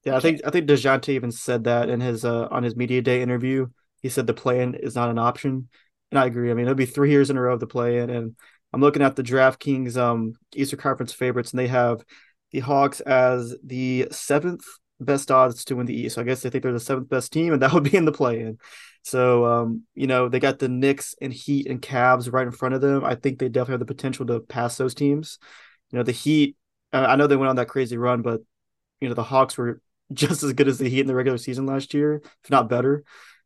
[0.06, 3.02] Yeah, I think I think Dejounte even said that in his uh on his media
[3.02, 3.68] day interview.
[4.02, 5.70] He said the play-in is not an option,
[6.12, 6.52] and I agree.
[6.52, 8.36] I mean, it'll be three years in a row of the play-in, and
[8.74, 12.04] I'm looking at the DraftKings um Eastern Conference favorites, and they have
[12.52, 14.64] the Hawks as the seventh
[15.00, 16.16] best odds to win the East.
[16.16, 18.06] So I guess they think they're the seventh best team, and that would be in
[18.06, 18.58] the play-in.
[19.04, 22.76] So um, you know, they got the Knicks and Heat and Cavs right in front
[22.76, 23.04] of them.
[23.04, 25.40] I think they definitely have the potential to pass those teams.
[25.92, 26.56] You know, the Heat.
[26.92, 28.42] I know they went on that crazy run, but
[29.00, 29.82] you know the Hawks were
[30.14, 33.04] just as good as the Heat in the regular season last year, if not better.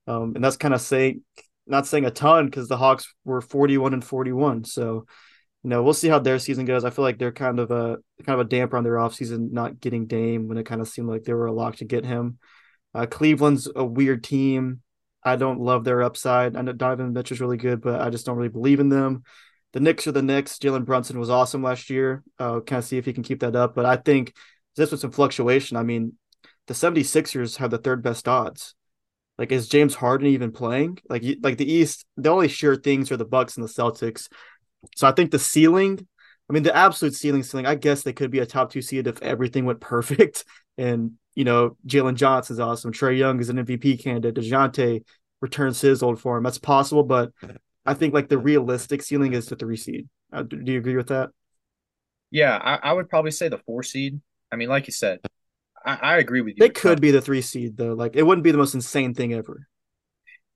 [0.08, 1.22] Um, and that's kind of saying
[1.66, 4.66] not saying a ton because the Hawks were 41 and 41.
[4.66, 5.06] So,
[5.64, 6.84] you know, we'll see how their season goes.
[6.84, 9.80] I feel like they're kind of a kind of a damper on their offseason not
[9.80, 12.38] getting Dame when it kind of seemed like they were a lock to get him.
[12.94, 14.82] Uh, Cleveland's a weird team.
[15.24, 16.58] I don't love their upside.
[16.58, 19.24] I know Donovan Mitchell's really good, but I just don't really believe in them.
[19.72, 20.60] The Knicks are the Knicks.
[20.60, 22.24] Jalen Brunson was awesome last year.
[22.38, 23.74] Uh, kind of see if he can keep that up.
[23.74, 24.36] But I think
[24.76, 25.78] this was some fluctuation.
[25.78, 26.14] I mean,
[26.68, 28.76] the 76ers have the third best odds.
[29.44, 31.00] Like, is James Harden even playing?
[31.10, 34.30] Like, like the East, the only sure things are the Bucks and the Celtics.
[34.96, 36.08] So I think the ceiling,
[36.50, 37.66] I mean, the absolute ceiling, ceiling.
[37.66, 40.46] I guess they could be a top two seed if everything went perfect.
[40.78, 42.94] And you know, Jalen Johnson's awesome.
[42.94, 44.42] Trae Young is an MVP candidate.
[44.42, 45.04] Dejounte
[45.42, 46.46] returns his old form.
[46.46, 47.34] That's possible, but
[47.86, 50.08] I think like the realistic ceiling is the three seed.
[50.32, 51.32] Uh, do you agree with that?
[52.32, 54.22] Yeah, I, I, would probably say the four seed.
[54.54, 55.20] I mean, like you said,
[55.86, 56.60] I, I agree with you.
[56.60, 57.94] They could be the three seed though.
[57.94, 59.68] Like it wouldn't be the most insane thing ever.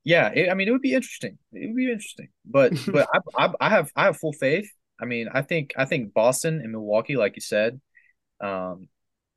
[0.03, 1.37] Yeah, it, I mean, it would be interesting.
[1.51, 4.69] It would be interesting, but but I, I, I have I have full faith.
[4.99, 7.79] I mean, I think I think Boston and Milwaukee, like you said,
[8.41, 8.87] um,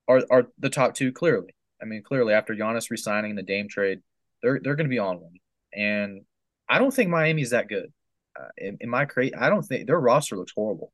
[0.08, 1.54] are are the top two clearly.
[1.82, 4.00] I mean, clearly after Giannis resigning in the Dame trade,
[4.42, 5.32] they're they're going to be on one.
[5.72, 6.22] And
[6.68, 7.92] I don't think Miami's that good.
[8.38, 10.92] Uh, in, in, my crate, I don't think their roster looks horrible.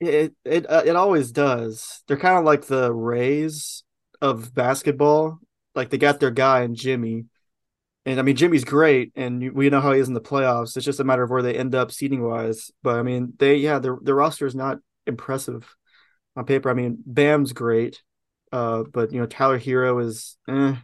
[0.00, 2.02] It it uh, it always does.
[2.06, 3.82] They're kind of like the Rays
[4.20, 5.38] of basketball.
[5.74, 7.26] Like they got their guy in Jimmy,
[8.04, 10.76] and I mean Jimmy's great, and we know how he is in the playoffs.
[10.76, 12.70] It's just a matter of where they end up seating wise.
[12.82, 15.74] But I mean, they yeah, their their roster is not impressive
[16.36, 16.70] on paper.
[16.70, 18.02] I mean, Bam's great,
[18.52, 20.52] uh, but you know Tyler Herro is, eh.
[20.52, 20.76] you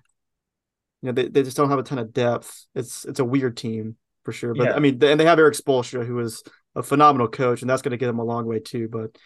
[1.03, 2.67] know they, they just don't have a ton of depth.
[2.75, 4.55] It's it's a weird team for sure.
[4.55, 4.75] But yeah.
[4.75, 6.43] I mean, and they have Erik Spoelstra, who is
[6.75, 8.89] a phenomenal coach, and that's going to get them a long way too.
[8.89, 9.17] But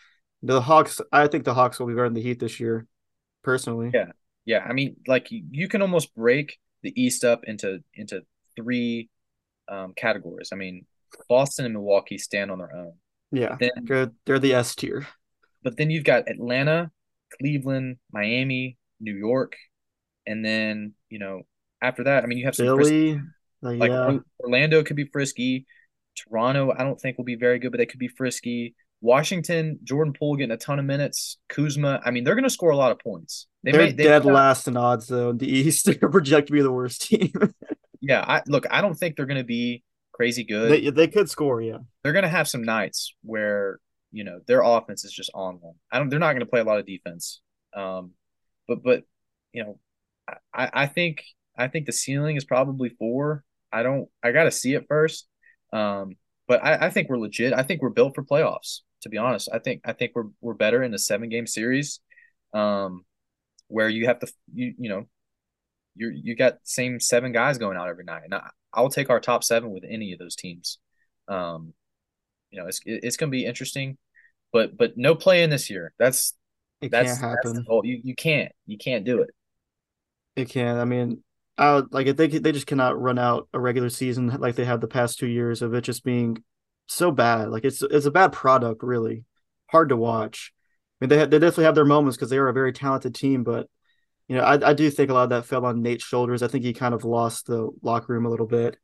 [0.42, 2.86] the Hawks, I think the Hawks will be guarding the Heat this year,
[3.42, 3.90] personally.
[3.92, 4.12] Yeah,
[4.44, 4.64] yeah.
[4.68, 8.22] I mean, like you can almost break the East up into into
[8.56, 9.08] three
[9.68, 10.50] um, categories.
[10.52, 10.86] I mean,
[11.28, 12.94] Boston and Milwaukee stand on their own.
[13.32, 15.06] Yeah, then, they're, they're the S tier.
[15.62, 16.90] But then you've got Atlanta,
[17.38, 19.56] Cleveland, Miami, New York,
[20.26, 21.42] and then you know
[21.82, 23.20] after that, I mean you have some Philly,
[23.64, 24.18] uh, like yeah.
[24.42, 25.66] Orlando could be frisky.
[26.16, 28.74] Toronto, I don't think will be very good, but they could be frisky.
[29.00, 31.38] Washington, Jordan Poole getting a ton of minutes.
[31.48, 33.46] Kuzma, I mean, they're going to score a lot of points.
[33.62, 35.30] They are dead last in odds though.
[35.30, 37.32] In the East, they're projected to be the worst team.
[38.00, 38.66] yeah, I look.
[38.70, 39.82] I don't think they're going to be
[40.12, 40.70] crazy good.
[40.70, 41.78] They, they could score, yeah.
[42.02, 43.78] They're going to have some nights where
[44.12, 45.74] you know their offense is just on them.
[45.90, 46.08] I don't.
[46.08, 47.40] They're not going to play a lot of defense.
[47.74, 48.12] Um,
[48.68, 49.04] but but
[49.52, 49.78] you know,
[50.52, 51.24] I I think
[51.56, 53.44] I think the ceiling is probably four.
[53.72, 54.08] I don't.
[54.22, 55.26] I got to see it first.
[55.72, 56.16] Um,
[56.48, 57.52] but I, I think we're legit.
[57.52, 58.80] I think we're built for playoffs.
[59.02, 62.00] To be honest, I think I think we're we're better in a seven game series,
[62.52, 63.04] um,
[63.68, 65.06] where you have to you you know,
[65.94, 69.20] you you got same seven guys going out every night, and I, I'll take our
[69.20, 70.78] top seven with any of those teams.
[71.28, 71.74] Um,
[72.50, 73.96] you know, it's it's going to be interesting,
[74.52, 75.92] but but no play in this year.
[75.98, 76.34] That's
[76.80, 77.52] it that's, can't happen.
[77.54, 79.30] That's you you can't you can't do it.
[80.36, 80.78] It can't.
[80.78, 81.22] I mean,
[81.58, 84.88] I like they they just cannot run out a regular season like they have the
[84.88, 86.42] past two years of it just being
[86.90, 87.50] so bad.
[87.50, 89.24] Like it's it's a bad product, really
[89.66, 90.52] hard to watch.
[91.00, 93.44] I mean, they they definitely have their moments because they are a very talented team,
[93.44, 93.68] but
[94.28, 96.42] you know, I I do think a lot of that fell on Nate's shoulders.
[96.42, 98.76] I think he kind of lost the locker room a little bit.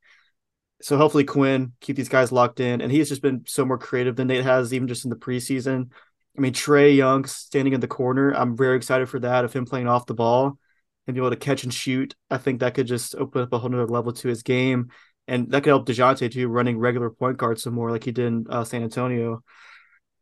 [0.82, 4.16] So hopefully Quin keep these guys locked in, and he's just been so more creative
[4.16, 5.90] than Nate has, even just in the preseason.
[6.36, 8.30] I mean, Trae Young standing in the corner.
[8.32, 10.58] I'm very excited for that of him playing off the ball
[11.06, 12.14] and be able to catch and shoot.
[12.30, 14.90] I think that could just open up a whole nother level to his game.
[15.28, 18.26] And that could help DeJounte too, running regular point guard some more like he did
[18.26, 19.42] in uh, San Antonio.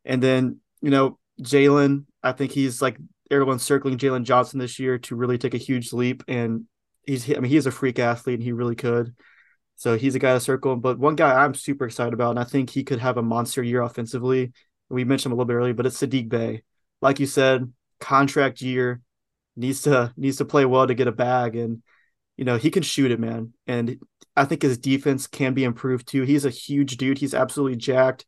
[0.05, 2.97] And then, you know, Jalen, I think he's like
[3.31, 6.23] everyone's circling Jalen Johnson this year to really take a huge leap.
[6.29, 6.65] And
[7.07, 9.15] he's, I mean, he's a freak athlete and he really could.
[9.77, 10.77] So he's a guy to circle.
[10.77, 13.63] But one guy I'm super excited about, and I think he could have a monster
[13.63, 14.53] year offensively.
[14.89, 16.63] We mentioned him a little bit earlier, but it's Saddiq Bey.
[17.01, 19.01] Like you said, contract year
[19.57, 21.83] needs to needs to play well to get a bag, and
[22.37, 23.53] you know he can shoot it, man.
[23.67, 23.99] And
[24.37, 26.23] I think his defense can be improved too.
[26.23, 27.19] He's a huge dude.
[27.19, 28.25] He's absolutely jacked.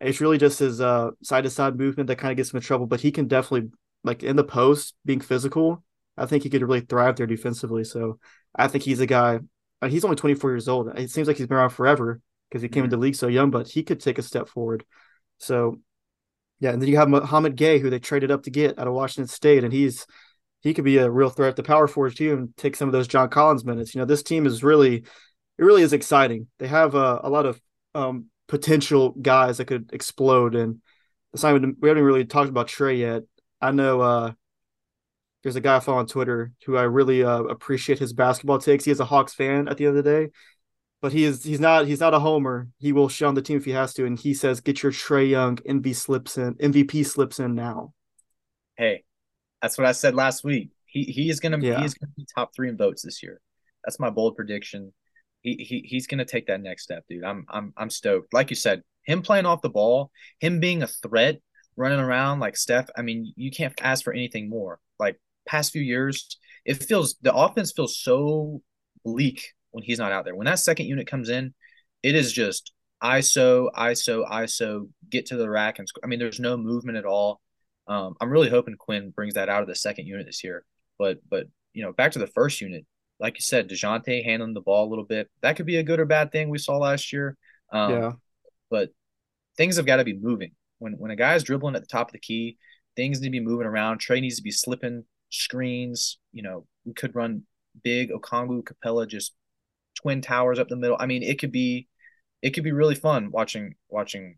[0.00, 2.62] It's really just his uh, side to side movement that kind of gets him in
[2.62, 3.70] trouble, but he can definitely
[4.04, 5.82] like in the post being physical.
[6.16, 7.84] I think he could really thrive there defensively.
[7.84, 8.18] So
[8.54, 9.40] I think he's a guy.
[9.80, 10.88] Uh, he's only 24 years old.
[10.98, 13.50] It seems like he's been around forever because he came into the league so young,
[13.50, 14.84] but he could take a step forward.
[15.38, 15.80] So
[16.58, 18.94] yeah, and then you have Mouhamed Gueye, who they traded up to get out of
[18.94, 20.06] Washington State, and he's
[20.62, 22.92] he could be a real threat at the power forward too, and take some of
[22.92, 23.94] those John Collins minutes.
[23.94, 25.04] You know, this team is really,
[25.58, 26.48] it really is exciting.
[26.58, 27.60] They have uh, a lot of
[27.94, 30.80] um, potential guys that could explode, and
[31.36, 33.22] even, we haven't really talked about Trae yet.
[33.60, 34.32] I know uh,
[35.42, 38.84] there's a guy I follow on Twitter who I really uh, appreciate his basketball takes.
[38.84, 40.30] He is a Hawks fan at the end of the day,
[41.00, 42.68] but he is he's not he's not a homer.
[42.78, 45.28] He will on the team if he has to, and he says, "Get your Trae
[45.28, 47.92] Young MVP slips in MVP slips in now."
[48.76, 49.04] Hey,
[49.62, 50.70] that's what I said last week.
[50.86, 51.78] He he is gonna yeah.
[51.78, 53.40] he is gonna be top three in votes this year.
[53.84, 54.92] That's my bold prediction.
[55.42, 57.24] He he he's gonna take that next step, dude.
[57.24, 58.32] I'm I'm I'm stoked.
[58.32, 60.10] Like you said, him playing off the ball,
[60.40, 61.40] him being a threat,
[61.76, 62.88] running around like Steph.
[62.96, 64.80] I mean, you can't ask for anything more.
[64.98, 68.62] Like past few years, it feels the offense feels so
[69.04, 70.34] bleak when he's not out there.
[70.34, 71.54] When that second unit comes in,
[72.02, 72.72] it is just
[73.02, 77.40] ISO, ISO, ISO, get to the rack and I mean, there's no movement at all.
[77.88, 80.64] Um, I'm really hoping Quin brings that out of the second unit this year.
[80.98, 82.86] But but you know, back to the first unit,
[83.18, 85.30] like you said, Dejounte handling the ball a little bit.
[85.42, 87.36] That could be a good or bad thing we saw last year.
[87.72, 88.12] Um, yeah.
[88.70, 88.90] But
[89.56, 90.52] things have got to be moving.
[90.78, 92.58] When when a guy is dribbling at the top of the key,
[92.94, 94.00] things need to be moving around.
[94.00, 96.18] Trae needs to be slipping screens.
[96.32, 97.44] You know, we could run
[97.82, 99.34] big Okongwu Capela just
[99.94, 100.96] twin towers up the middle.
[100.98, 101.88] I mean, it could be
[102.42, 104.36] it could be really fun watching watching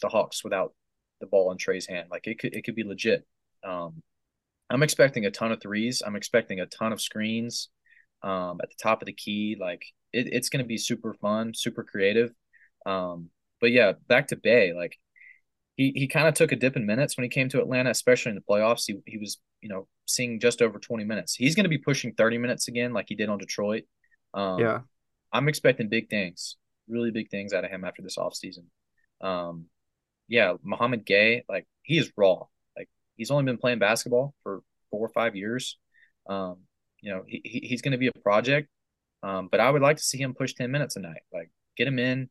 [0.00, 0.74] the Hawks without
[1.20, 2.08] the ball in Trae's hand.
[2.10, 3.26] Like it could it could be legit.
[3.64, 4.02] Um,
[4.70, 6.02] I'm expecting a ton of threes.
[6.04, 7.68] I'm expecting a ton of screens
[8.22, 9.56] um, at the top of the key.
[9.60, 12.32] Like it, it's going to be super fun, super creative.
[12.86, 14.72] Um, but yeah, back to Bey.
[14.72, 14.98] Like
[15.76, 18.30] he he kind of took a dip in minutes when he came to Atlanta, especially
[18.30, 18.84] in the playoffs.
[18.86, 21.34] He he was you know seeing just over 20 minutes.
[21.34, 23.84] He's going to be pushing 30 minutes again, like he did on Detroit.
[24.34, 24.80] Um, yeah,
[25.32, 26.56] I'm expecting big things,
[26.88, 28.64] really big things out of him after this offseason.
[29.20, 29.66] Um,
[30.28, 32.44] yeah, Mouhamed Gueye, like he is raw.
[32.76, 35.78] Like he's only been playing basketball for four or five years.
[36.28, 36.58] Um,
[37.02, 38.68] you know, he, he's going to be a project.
[39.22, 41.22] Um, but I would like to see him push 10 minutes a night.
[41.32, 42.30] Like get him in,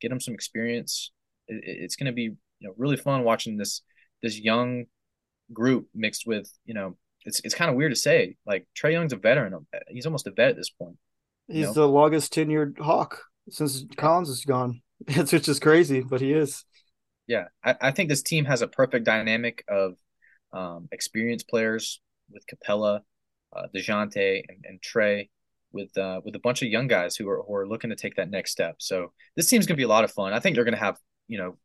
[0.00, 1.12] get him some experience.
[1.46, 3.82] It, it's going to be, you know, really fun watching this,
[4.22, 4.86] this young
[5.52, 9.12] group mixed with, you know, it's, it's kind of weird to say like Trae Young's
[9.12, 9.66] a veteran.
[9.88, 10.96] He's almost a vet at this point.
[11.46, 11.72] He's know?
[11.72, 14.82] the longest tenured Hawk since Collins is gone.
[15.06, 16.64] It's which is crazy, but he is.
[17.28, 19.94] Yeah, I, I think this team has a perfect dynamic of
[20.52, 22.00] um, experienced players
[22.32, 23.02] with Capela,
[23.54, 25.28] uh, Dejounte, and, and Trae,
[25.72, 28.16] with uh, with a bunch of young guys who are who are looking to take
[28.16, 28.76] that next step.
[28.78, 30.32] So this team's gonna be a lot of fun.
[30.32, 31.56] I think they're gonna have you know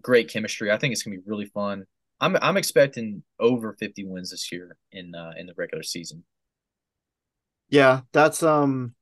[0.00, 0.70] great chemistry.
[0.70, 1.84] I think it's gonna be really fun.
[2.20, 6.24] I'm I'm expecting over 50 wins this year in uh, in the regular season.
[7.68, 8.94] Yeah, that's um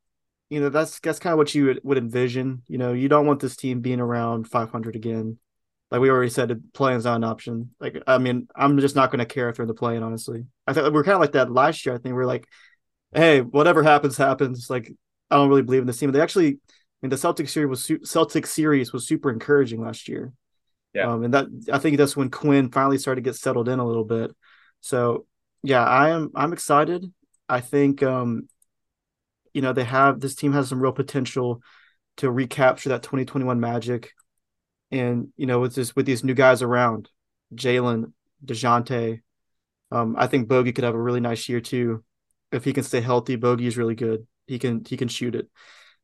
[0.48, 2.62] you know that's that's kind of what you would, would envision.
[2.66, 5.38] You know, you don't want this team being around 500 again.
[5.90, 7.70] Like we already said, play is not an option.
[7.80, 10.02] Like I mean, I'm just not going to care if they're in the play in.
[10.02, 11.94] Honestly, I think we're kind of like that last year.
[11.94, 12.46] I think we're like,
[13.12, 14.70] hey, whatever happens, happens.
[14.70, 14.92] Like
[15.30, 16.12] I don't really believe in this team.
[16.12, 16.56] They actually, I
[17.02, 20.32] mean, the Celtics series was Celtics series was super encouraging last year.
[20.94, 23.78] Yeah, um, and that I think that's when Quin finally started to get settled in
[23.78, 24.34] a little bit.
[24.80, 25.26] So
[25.62, 27.12] yeah, I am I'm excited.
[27.48, 28.48] I think um,
[29.52, 31.62] you know, they have this team has some real potential
[32.18, 34.12] to recapture that 2021 magic.
[34.90, 37.08] And, you know, with this with these new guys around,
[37.54, 38.12] Jalen,
[38.44, 39.20] DeJounte,
[39.92, 42.04] um, I think Bogey could have a really nice year too.
[42.52, 44.26] If he can stay healthy, Bogey is really good.
[44.46, 45.48] he can he can shoot it.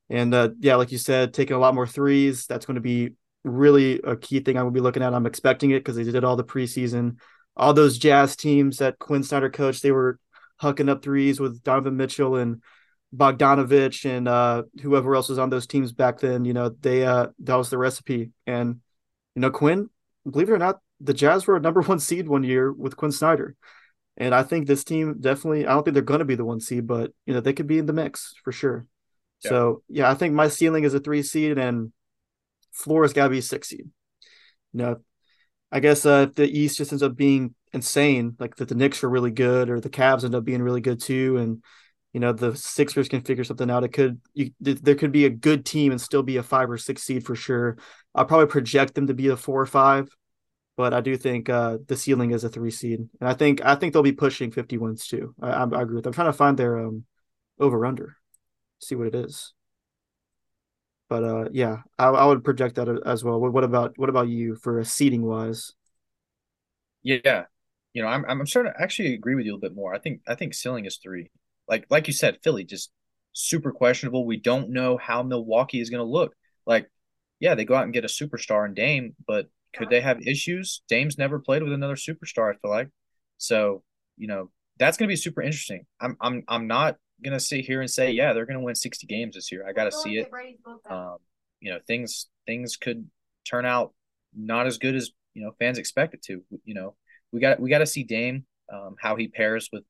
[0.09, 2.47] And uh, yeah, like you said, taking a lot more threes.
[2.47, 5.15] That's going to be really a key thing I will be looking at.
[5.15, 7.19] I'm expecting it because they did all the preseason.
[7.57, 10.19] All those Jazz teams that Quin Snyder coached, they were
[10.63, 12.63] hucking up threes with Donovan Mitchell and
[13.17, 16.45] Bogdanovich and uh, whoever else was on those teams back then.
[16.45, 18.31] You know, they uh, that was the recipe.
[18.47, 18.81] And
[19.35, 19.89] you know, Quin,
[20.31, 23.13] believe it or not, the Jazz were a number one seed one year with Quin
[23.13, 23.57] Snyder.
[24.17, 26.61] And I think this team definitely, I don't think they're going to be the one
[26.61, 28.87] seed, but you know, they could be in the mix for sure.
[29.45, 29.51] Yeah.
[29.51, 31.93] So yeah, I think my ceiling is a three seed and
[32.73, 33.91] floor has got to be a six seed.
[34.73, 34.97] You know,
[35.71, 39.05] I guess uh, if the East just ends up being insane, like that the Knicks
[39.05, 41.63] are really good or the Cavs end up being really good too, and
[42.13, 43.85] you know the Sixers can figure something out.
[43.85, 46.79] It could you, there could be a good team and still be a five or
[46.79, 47.77] six seed for sure.
[48.15, 50.09] I'll probably project them to be a four or five,
[50.77, 53.75] but I do think uh, the ceiling is a three seed, and I think I
[53.75, 55.35] think they'll be pushing fifty wins too.
[55.41, 56.05] I, I, I agree with.
[56.05, 56.11] Them.
[56.11, 57.05] I'm trying to find their um,
[57.59, 58.17] over under,
[58.79, 59.53] see what it is.
[61.09, 63.41] But uh, yeah, I, I would project that as well.
[63.41, 65.73] What, what about what about you for a seating wise?
[67.03, 67.45] Yeah,
[67.93, 69.95] you know, I'm I'm starting to actually agree with you a little bit more.
[69.95, 71.31] I think I think ceiling is three
[71.69, 72.91] like like you said, Philly just
[73.33, 74.25] super questionable.
[74.25, 76.35] We don't know how Milwaukee is going to look.
[76.67, 76.91] Like,
[77.39, 80.83] yeah, they go out and get a superstar in Dame, but could they have issues?
[80.89, 82.55] Dame's never played with another superstar.
[82.55, 82.89] I feel like,
[83.39, 83.83] so
[84.17, 85.87] you know that's going to be super interesting.
[86.01, 88.75] I'm I'm I'm not going to sit here and say yeah they're going to win
[88.75, 89.67] 60 games this year.
[89.69, 90.31] I got to see it.
[90.89, 91.19] Um,
[91.61, 93.09] you know things things could
[93.49, 93.93] turn out
[94.35, 96.43] not as good as you know fans expect it to.
[96.65, 96.95] You know
[97.33, 99.85] we got we got to see Dame um, how he pairs with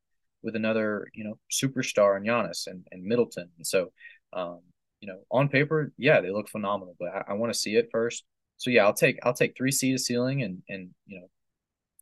[0.47, 3.51] with another, you know, superstar in Giannis and, and Middleton.
[3.57, 3.93] And so,
[4.33, 4.61] um,
[5.01, 7.89] you know, on paper, yeah, they look phenomenal, but I, I want to see it
[7.91, 8.25] first.
[8.59, 11.27] So yeah, I'll take I'll take three seed ceiling and and you know,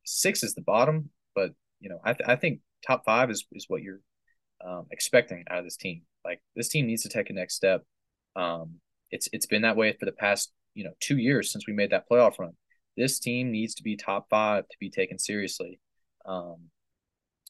[0.05, 3.65] six is the bottom, but you know, I th- I think top five is is
[3.67, 4.01] what you're
[4.65, 6.03] um, expecting out of this team.
[6.25, 7.83] Like this team needs to take a next step.
[8.37, 8.75] Um,
[9.11, 11.91] it's it's been that way for the past you know two years since we made
[11.91, 12.53] that playoff run.
[12.97, 15.81] This team needs to be top five to be taken seriously.
[16.27, 16.71] Um,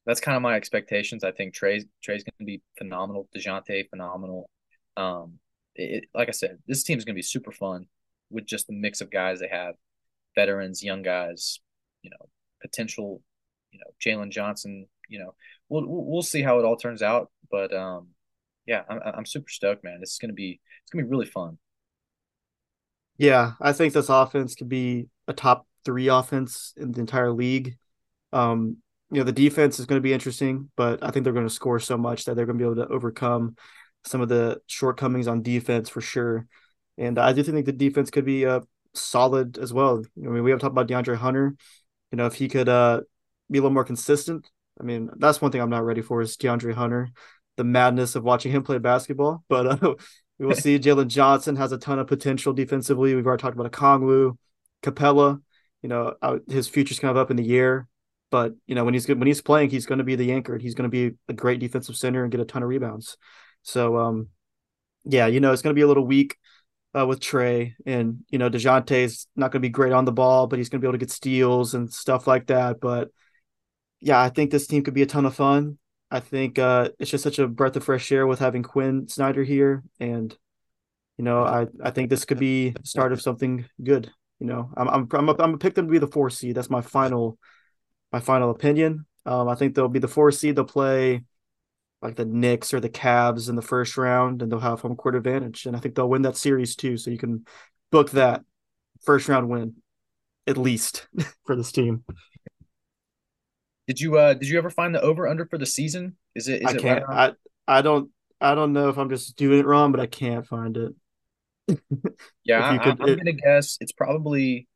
[0.07, 1.25] that's kind of my expectations.
[1.25, 3.29] I think Trae's Trae's going to be phenomenal.
[3.37, 4.51] Dejounte phenomenal.
[4.97, 5.39] Um,
[5.75, 7.87] it, like I said, this team is going to be super fun
[8.31, 9.75] with just the mix of guys they have,
[10.35, 11.59] veterans, young guys,
[12.03, 12.29] you know,
[12.63, 13.23] potential,
[13.71, 14.87] you know, Jalen Johnson.
[15.09, 15.35] You know,
[15.69, 17.31] we'll we'll see how it all turns out.
[17.51, 18.09] But um,
[18.67, 20.01] yeah, I'm I'm super stoked, man.
[20.01, 21.59] This is going to be it's going to be really fun.
[23.17, 27.77] Yeah, I think this offense could be a top three offense in the entire league.
[28.33, 28.79] Um,
[29.15, 31.55] you know the defense is going to be interesting, but I think they're going to
[31.55, 33.57] score so much that they're going to be able to overcome
[34.05, 36.47] some of the shortcomings on defense for sure.
[36.99, 38.61] And I do think the defense could be uh,
[38.93, 40.03] solid as well.
[40.17, 41.55] I mean, we have talked about DeAndre Hunter.
[42.11, 43.03] You know, if he could uh,
[43.51, 44.51] be a little more consistent.
[44.81, 47.11] I mean, that's one thing I'm not ready for is DeAndre Hunter,
[47.57, 49.45] the madness of watching him play basketball.
[49.49, 49.95] But uh,
[50.39, 50.79] we will see.
[50.81, 53.15] Jalen Johnson has a ton of potential defensively.
[53.15, 54.37] We've already talked about a Kongwu,
[54.83, 55.41] Capela.
[55.83, 56.15] You know,
[56.49, 57.87] his future's kind of up in the air.
[58.31, 60.59] But you know, when he's good, when he's playing, he's going to be the anchor.
[60.59, 63.17] He's going to be a great defensive center and get a ton of rebounds.
[63.63, 64.29] So, um,
[65.05, 66.37] yeah, you know, it's going to be a little weak
[66.99, 70.47] uh, with Trae, and you know, Dejounte's not going to be great on the ball,
[70.47, 72.81] but he's going to be able to get steals and stuff like that.
[72.81, 73.11] But
[74.01, 75.79] yeah, I think this team could be a ton of fun.
[76.11, 79.43] I think uh, it's just such a breath of fresh air with having Quin Snyder
[79.43, 80.37] here, and
[81.19, 84.13] you know, I I think this could be the start of something good.
[84.39, 86.55] You know, I'm I'm I'm a, I'm pick them to be the four seed.
[86.55, 87.39] That's my final
[88.15, 89.07] my final opinion.
[89.27, 90.55] Um, I think they'll be the four seed.
[90.55, 91.25] They'll play
[92.01, 95.17] like the Knicks or the Cavs in the first round, and they'll have home court
[95.17, 95.67] advantage.
[95.67, 96.97] And I think they'll win that series too.
[96.97, 97.45] So you can
[97.91, 98.43] book that
[99.05, 99.75] first round win
[100.47, 101.09] at least
[101.45, 102.05] for this team.
[103.89, 106.15] Did you uh did you ever find the over under for the season?
[106.37, 107.35] Is it is I it can't right
[107.67, 108.11] I I don't
[108.41, 110.95] I don't know if I'm just doing it wrong, but I can't find it.
[112.45, 114.69] yeah, I, am gonna guess it's probably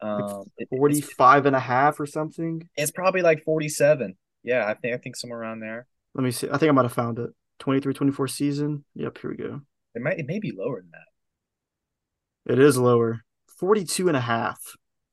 [0.00, 2.68] um, like 45 and a half or something.
[2.76, 4.16] It's probably like 47.
[4.44, 5.86] Yeah, I think I think somewhere around there.
[6.14, 6.48] Let me see.
[6.48, 7.30] I think I might have found it.
[7.58, 8.84] 23 24 season.
[8.94, 9.60] Yep, here we go.
[9.94, 12.52] It might it may be lower than that.
[12.52, 13.24] It is lower.
[13.58, 14.58] 42 and a half.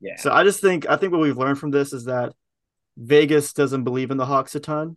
[0.00, 0.16] Yeah.
[0.16, 2.32] So I just think I think what we've learned from this is that
[2.96, 4.96] Vegas doesn't believe in the Hawks a ton.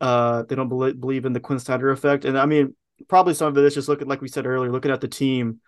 [0.00, 2.74] Uh, they don't believe, believe in the Quin Snyder effect, and I mean,
[3.08, 5.60] probably some of it is just looking like we said earlier, looking at the team.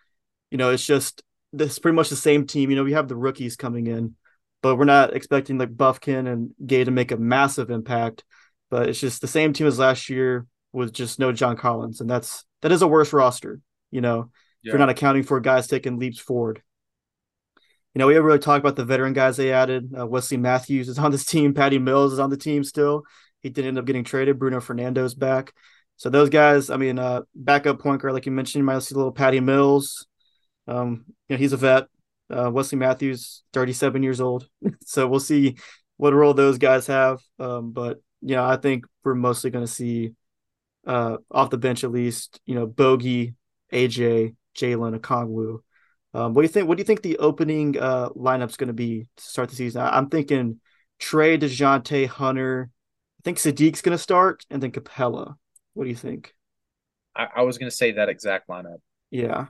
[0.50, 1.22] You know, it's just
[1.52, 2.70] this pretty much the same team.
[2.70, 4.14] You know, we have the rookies coming in,
[4.62, 8.24] but we're not expecting like Bufkin and Gueye to make a massive impact.
[8.70, 12.08] But it's just the same team as last year with just no John Collins, and
[12.08, 13.60] that's that is a worse roster.
[13.90, 14.30] You know,
[14.62, 14.70] yeah.
[14.70, 16.62] if you're not accounting for guys taking leaps forward.
[17.94, 19.92] You know, we haven't really talked about the veteran guys they added.
[19.98, 21.54] Uh, Wesley Matthews is on this team.
[21.54, 23.02] Patty Mills is on the team still.
[23.40, 24.38] He did end up getting traded.
[24.38, 25.52] Bruno Fernando's back.
[25.96, 28.94] So those guys, I mean, uh, backup point guard, like you mentioned, you might see
[28.94, 30.06] a little Patty Mills.
[30.66, 31.86] Um, you know, he's a vet.
[32.28, 34.48] Uh, Wesley Matthews, 37 years old.
[34.84, 35.56] so we'll see
[35.96, 37.20] what role those guys have.
[37.38, 40.12] Um, but you know, I think we're mostly going to see
[40.86, 43.34] uh, off the bench at least, you know, Bogey,
[43.72, 45.60] AJ, Jalen, Okongwu.
[46.12, 46.68] Um, what do you think?
[46.68, 49.82] What do you think the opening uh, lineup's going to be to start the season?
[49.82, 50.60] I, am thinking
[51.00, 52.70] Trae, Dejounte, Hunter.
[53.20, 55.34] I think Saddiq's going to start, and then Capela.
[55.74, 56.34] What do you think?
[57.14, 58.78] I, I was going to say that exact lineup.
[59.10, 59.46] Yeah.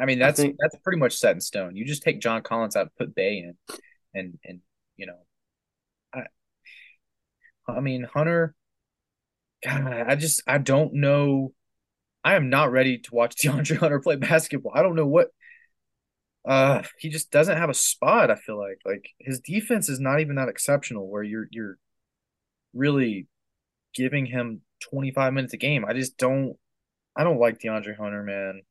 [0.00, 1.76] I mean that's I think, that's pretty much set in stone.
[1.76, 3.78] You just take John Collins out, put Bey in,
[4.14, 4.60] and and
[4.96, 5.18] you know,
[6.14, 6.22] I
[7.70, 8.54] I mean Hunter.
[9.64, 11.52] God, I just I don't know.
[12.24, 14.72] I am not ready to watch DeAndre Hunter play basketball.
[14.74, 15.28] I don't know what.
[16.44, 18.30] Uh, he just doesn't have a spot.
[18.30, 21.08] I feel like like his defense is not even that exceptional.
[21.08, 21.78] Where you're you're
[22.74, 23.26] really
[23.94, 25.84] giving him 25 minutes a game.
[25.84, 26.56] I just don't
[27.16, 28.62] I don't like DeAndre Hunter, man.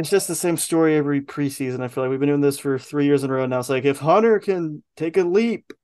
[0.00, 1.82] It's just the same story every preseason.
[1.82, 3.58] I feel like we've been doing this for three years in a row now.
[3.58, 5.74] It's like if Hunter can take a leap,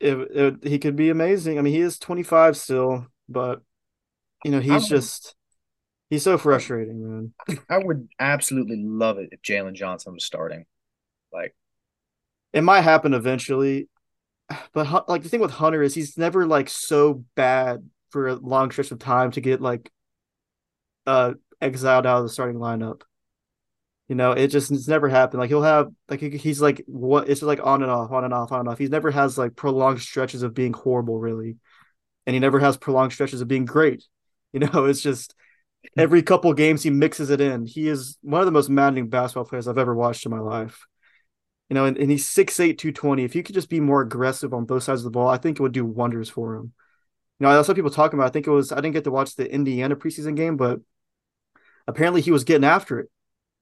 [0.00, 1.58] it, it, he could be amazing.
[1.58, 3.60] I mean, he is 25 still, but
[4.46, 5.34] you know, he's just
[6.08, 7.58] he's so frustrating, man.
[7.68, 10.64] I would absolutely love it if Jalen Johnson was starting.
[11.30, 11.54] Like,
[12.54, 13.90] it might happen eventually,
[14.72, 18.70] but like the thing with Hunter is he's never like so bad for a long
[18.70, 19.92] stretch of time to get like
[21.06, 23.02] uh exiled out of the starting lineup.
[24.08, 25.40] You know, it just it's never happened.
[25.40, 28.52] Like he'll have like he's like what it's like on and off, on and off,
[28.52, 28.78] on and off.
[28.78, 31.56] He never has like prolonged stretches of being horrible, really,
[32.26, 34.04] and he never has prolonged stretches of being great.
[34.54, 35.34] You know, it's just
[35.98, 37.66] every couple games he mixes it in.
[37.66, 40.86] He is one of the most maddening basketball players I've ever watched in my life.
[41.68, 43.24] You know, and, and he's 6'8", 220.
[43.24, 45.58] If he could just be more aggressive on both sides of the ball, I think
[45.58, 46.72] it would do wonders for him.
[47.40, 48.28] You know, I saw people talking about.
[48.28, 50.78] I think it was I didn't get to watch the Indiana preseason game, but
[51.88, 53.10] apparently he was getting after it,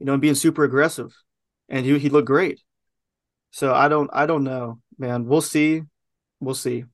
[0.03, 1.15] you know, and being super aggressive,
[1.69, 2.61] and he he looked great.
[3.53, 5.27] So I don't I don't know, man.
[5.27, 5.83] We'll see,
[6.41, 6.87] we'll see.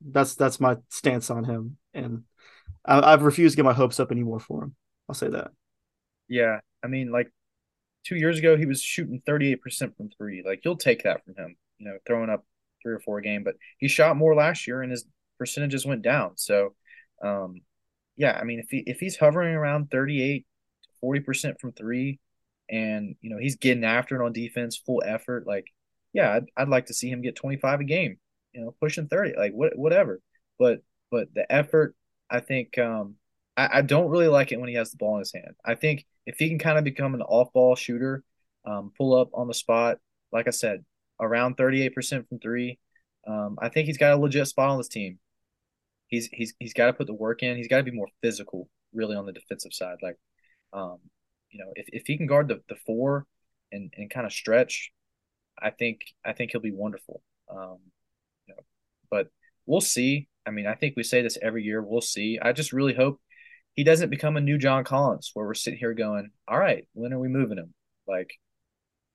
[0.00, 2.22] That's that's my stance on him, and
[2.84, 4.76] I, have refused to get my hopes up anymore for him.
[5.08, 5.50] I'll say that.
[6.28, 7.28] Yeah, I mean, like
[8.04, 10.44] two years ago, he was shooting thirty eight percent from three.
[10.46, 12.44] Like you'll take that from him, you know, throwing up
[12.84, 13.42] three or four a game.
[13.42, 15.04] But he shot more last year, and his
[15.38, 16.36] percentages went down.
[16.36, 16.76] So,
[17.20, 17.62] um,
[18.16, 20.46] yeah, I mean, if he if he's hovering around 38
[20.84, 22.20] to 40 percent from three,
[22.70, 25.66] and you know he's getting after it on defense, full effort, like,
[26.12, 28.18] yeah, I'd, I'd like to see him get 25 a game,
[28.52, 30.20] you know, pushing 30, like what whatever.
[30.58, 31.94] But but the effort,
[32.30, 33.16] I think, um,
[33.56, 35.54] I, I don't really like it when he has the ball in his hand.
[35.64, 38.24] I think if he can kind of become an off ball shooter,
[38.64, 39.98] um, pull up on the spot,
[40.32, 40.84] like I said,
[41.20, 42.78] around 38% from three,
[43.26, 45.18] um, I think he's got a legit spot on this team
[46.14, 47.56] he's he's he's got to put the work in.
[47.56, 49.98] He's got to be more physical, really, on the defensive side.
[50.02, 50.16] Like,
[50.72, 50.98] um,
[51.54, 53.26] you know, if, if he can guard the, the four
[53.70, 54.90] and, and kind of stretch,
[55.58, 57.22] I think I think he'll be wonderful.
[57.48, 57.78] Um,
[58.46, 58.62] you know,
[59.08, 59.28] but
[59.64, 60.28] we'll see.
[60.44, 61.80] I mean, I think we say this every year.
[61.80, 62.40] We'll see.
[62.42, 63.20] I just really hope
[63.74, 67.12] he doesn't become a new John Collins, where we're sitting here going, "All right, when
[67.12, 67.72] are we moving him?"
[68.06, 68.32] Like,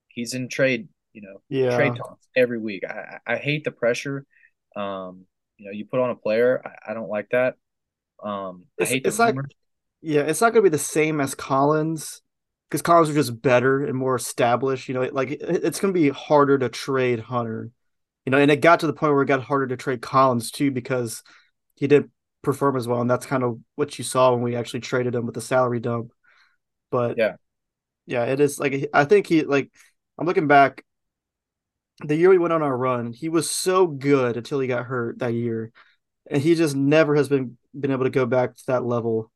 [0.07, 1.75] he's in trade, you know, yeah.
[1.75, 2.83] trade talks every week.
[2.87, 4.25] I I hate the pressure.
[4.77, 5.25] Um,
[5.57, 6.61] you know, you put on a player.
[6.65, 7.55] I, I don't like that.
[8.23, 9.35] Um, I hate it's like,
[10.01, 12.21] yeah, it's not going to be the same as Collins
[12.69, 14.87] because Collins are just better and more established.
[14.87, 17.71] You know, like it's going to be harder to trade Hunter.
[18.25, 20.51] You know, and it got to the point where it got harder to trade Collins
[20.51, 21.23] too because
[21.75, 22.11] he didn't
[22.43, 25.25] perform as well, and that's kind of what you saw when we actually traded him
[25.25, 26.11] with the salary dump.
[26.91, 27.35] But yeah,
[28.05, 29.71] yeah, it is like I think he like
[30.17, 30.83] I'm looking back
[32.01, 35.19] the year we went on our run, he was so good until he got hurt
[35.19, 35.71] that year,
[36.29, 39.31] and he just never has been been able to go back to that level.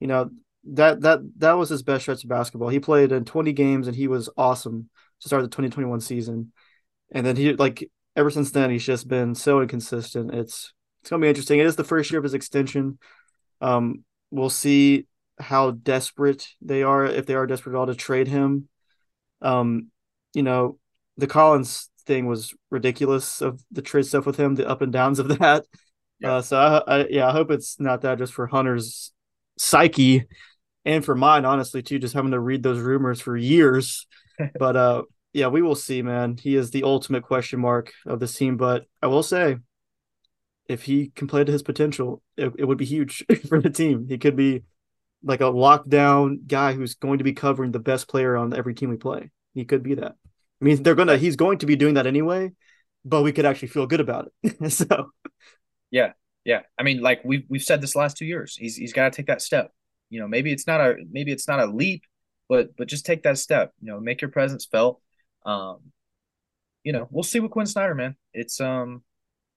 [0.00, 0.30] You know
[0.72, 2.68] that that that was his best stretch of basketball.
[2.68, 4.90] He played in 20 games and he was awesome
[5.20, 6.52] to start the 2021 season,
[7.12, 10.34] and then he like ever since then he's just been so inconsistent.
[10.34, 11.60] It's it's gonna be interesting.
[11.60, 12.98] It is the first year of his extension.
[13.60, 15.06] Um, we'll see
[15.38, 18.68] how desperate they are if they are desperate at all to trade him.
[19.42, 19.90] Um,
[20.34, 20.78] you know,
[21.16, 25.18] the Collins thing was ridiculous of the trade stuff with him, the up and downs
[25.18, 25.64] of that.
[26.20, 26.36] Yeah.
[26.36, 29.12] Uh, so I, I, yeah, I hope it's not that just for Hunter's
[29.58, 30.24] psyche
[30.86, 34.06] and for mine, honestly, too, just having to read those rumors for years.
[34.58, 36.36] but uh, yeah, we will see, man.
[36.40, 38.56] He is the ultimate question mark of this team.
[38.56, 39.56] But I will say,
[40.68, 44.06] if he can play to his potential, it, it would be huge for the team.
[44.08, 44.62] He could be
[45.24, 48.88] like a lockdown guy who's going to be covering the best player on every team
[48.88, 49.30] we play.
[49.54, 50.14] He could be that.
[50.60, 52.52] I mean, they're gonna he's going to be doing that anyway,
[53.04, 54.72] but we could actually feel good about it.
[54.72, 55.10] so
[55.90, 56.12] yeah,
[56.44, 59.16] Yeah, I mean, like we've we've said this last two years, he's he's got to
[59.16, 59.72] take that step.
[60.10, 62.02] You know, maybe it's not a maybe it's not a leap,
[62.48, 63.72] but but just take that step.
[63.80, 65.00] You know, make your presence felt.
[65.44, 65.92] Um,
[66.84, 68.16] you know, we'll see with Quin Snyder, man.
[68.32, 69.02] It's um,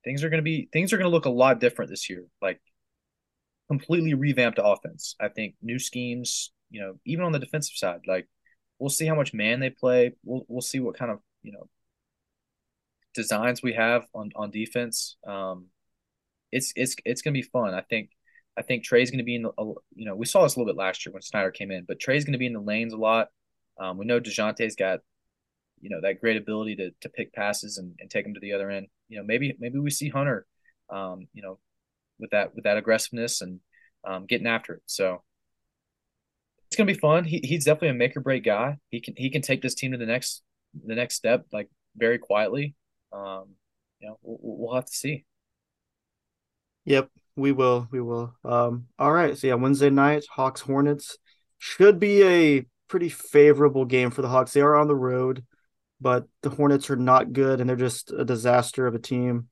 [0.04, 2.26] things are gonna be things are gonna look a lot different this year.
[2.42, 2.60] Like
[3.68, 5.16] completely revamped offense.
[5.20, 6.52] I think new schemes.
[6.72, 8.28] You know, even on the defensive side, like
[8.78, 10.14] we'll see how much man they play.
[10.24, 11.70] We'll we'll see what kind of you know
[13.14, 15.18] designs we have on on defense.
[15.28, 15.68] Um,
[16.52, 17.74] it's it's it's gonna be fun.
[17.74, 18.12] I think
[18.60, 19.52] I think Trae's gonna be in the
[19.96, 22.00] you know we saw this a little bit last year when Snyder came in, but
[22.00, 23.30] Trae's gonna be in the lanes a lot.
[23.80, 25.00] Um, we know Dejounte's got
[25.80, 28.54] you know that great ability to to pick passes and, and take them to the
[28.54, 28.88] other end.
[29.08, 30.46] You know maybe maybe we see Hunter,
[30.90, 31.58] um, you know,
[32.20, 33.62] with that with that aggressiveness and
[34.06, 34.84] um, getting after it.
[34.88, 35.24] So
[36.68, 37.24] it's gonna be fun.
[37.24, 38.78] He, he's definitely a make or break guy.
[38.90, 40.44] He can he can take this team to the next
[40.86, 42.76] the next step like very quietly.
[43.14, 43.56] Um,
[44.02, 45.26] you know we'll, we'll have to see.
[46.86, 47.10] Yep,
[47.40, 47.88] we will.
[47.92, 48.36] We will.
[48.44, 49.38] Um, all right.
[49.38, 51.18] So yeah, Wednesday night, Hawks Hornets
[51.58, 54.54] should be a pretty favorable game for the Hawks.
[54.54, 55.44] They are on the road,
[56.00, 59.48] but the Hornets are not good and they're just a disaster of a team.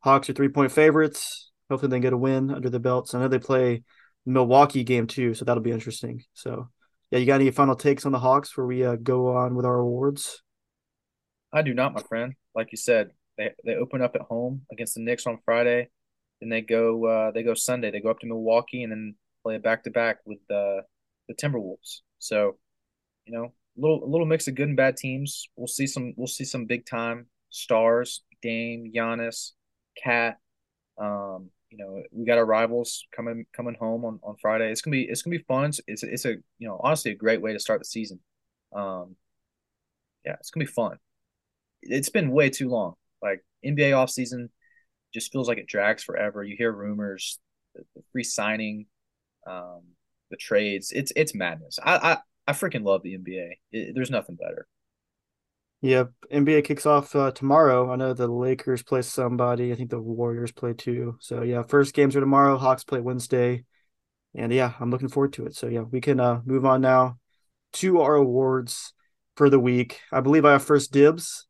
[0.00, 1.50] Hawks are three point favorites.
[1.70, 3.14] Hopefully they get a win under the belts.
[3.14, 3.82] I know they play
[4.26, 6.22] Milwaukee game too, so that'll be interesting.
[6.34, 6.68] So
[7.10, 9.66] yeah, you got any final takes on the Hawks before we uh, go on with
[9.66, 10.42] our awards?
[11.52, 12.34] I do not, my friend.
[12.54, 15.90] Like you said, they they open up at home against the Knicks on Friday.
[16.42, 17.92] Then they go uh, they go Sunday.
[17.92, 19.14] They go up to Milwaukee and then
[19.44, 20.82] play a back to back with the
[21.28, 22.00] the Timberwolves.
[22.18, 22.56] So,
[23.26, 25.48] you know, a little a little mix of good and bad teams.
[25.54, 29.52] We'll see some we'll see some big time stars, Dame, Giannis,
[30.02, 30.38] Cat.
[30.98, 34.72] Um, you know, we got our rivals coming coming home on, on Friday.
[34.72, 35.66] It's gonna be it's gonna be fun.
[35.66, 38.18] It's, it's it's a you know honestly a great way to start the season.
[38.74, 39.14] Um,
[40.24, 40.98] yeah, it's gonna be fun.
[41.82, 42.94] It's been way too long.
[43.22, 44.50] Like NBA off season
[45.12, 46.42] just feels like it drags forever.
[46.42, 47.38] You hear rumors,
[47.74, 47.82] the,
[48.12, 48.86] free signing,
[49.46, 49.82] um,
[50.30, 50.92] the trades.
[50.92, 51.78] It's it's madness.
[51.82, 53.50] I I, I freaking love the NBA.
[53.72, 54.66] It, there's nothing better.
[55.82, 57.90] Yep, NBA kicks off uh, tomorrow.
[57.90, 59.72] I know the Lakers play somebody.
[59.72, 61.16] I think the Warriors play too.
[61.20, 62.56] So yeah, first games are tomorrow.
[62.56, 63.64] Hawks play Wednesday,
[64.34, 65.56] and yeah, I'm looking forward to it.
[65.56, 67.18] So yeah, we can uh, move on now
[67.74, 68.92] to our awards
[69.36, 70.00] for the week.
[70.12, 71.48] I believe I have first dibs.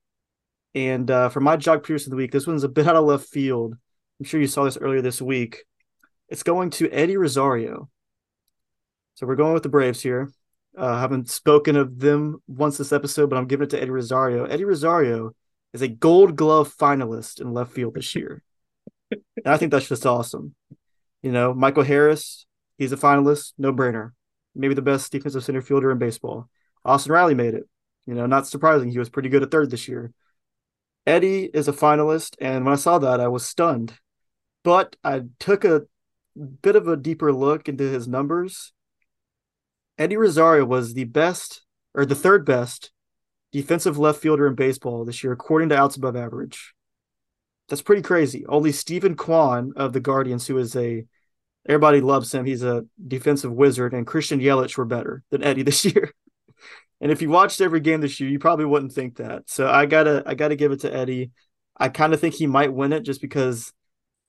[0.75, 3.05] And uh, for my Jock Pierce of the week, this one's a bit out of
[3.05, 3.75] left field.
[4.19, 5.65] I'm sure you saw this earlier this week.
[6.29, 7.91] It's going to Eddie Rosario.
[9.15, 10.31] So we're going with the Braves here.
[10.77, 14.45] Uh, haven't spoken of them once this episode, but I'm giving it to Eddie Rosario.
[14.45, 15.33] Eddie Rosario
[15.75, 18.43] is a Gold Glove finalist in left field this year.
[19.11, 20.55] and I think that's just awesome.
[21.23, 22.47] You know, Michael Harris,
[22.79, 24.13] he's a finalist, no brainer.
[24.55, 26.49] Maybe the best defensive center fielder in baseball.
[26.85, 27.65] Austin Riley made it.
[28.07, 28.91] You know, not surprising.
[28.91, 30.13] He was pretty good at third this year.
[31.07, 33.95] Eddie is a finalist, and when I saw that, I was stunned.
[34.63, 35.83] But I took a
[36.63, 38.73] bit of a deeper look into his numbers.
[39.99, 41.63] Eddie Rosario was the best,
[41.95, 42.93] or the third best,
[43.51, 46.75] defensive left fielder in baseball this year, according to outs above average.
[47.69, 48.47] That's pretty crazy.
[48.47, 51.05] Only Steven Kwan of the Guardians, who is a
[51.69, 52.45] everybody loves him.
[52.45, 56.13] He's a defensive wizard, and Christian Yelich were better than Eddie this year.
[57.01, 59.51] And if you watched every game this year, you probably wouldn't think that.
[59.51, 61.33] So I gotta I gotta give it to Eddie.
[61.77, 63.73] I kind of think he might win it just because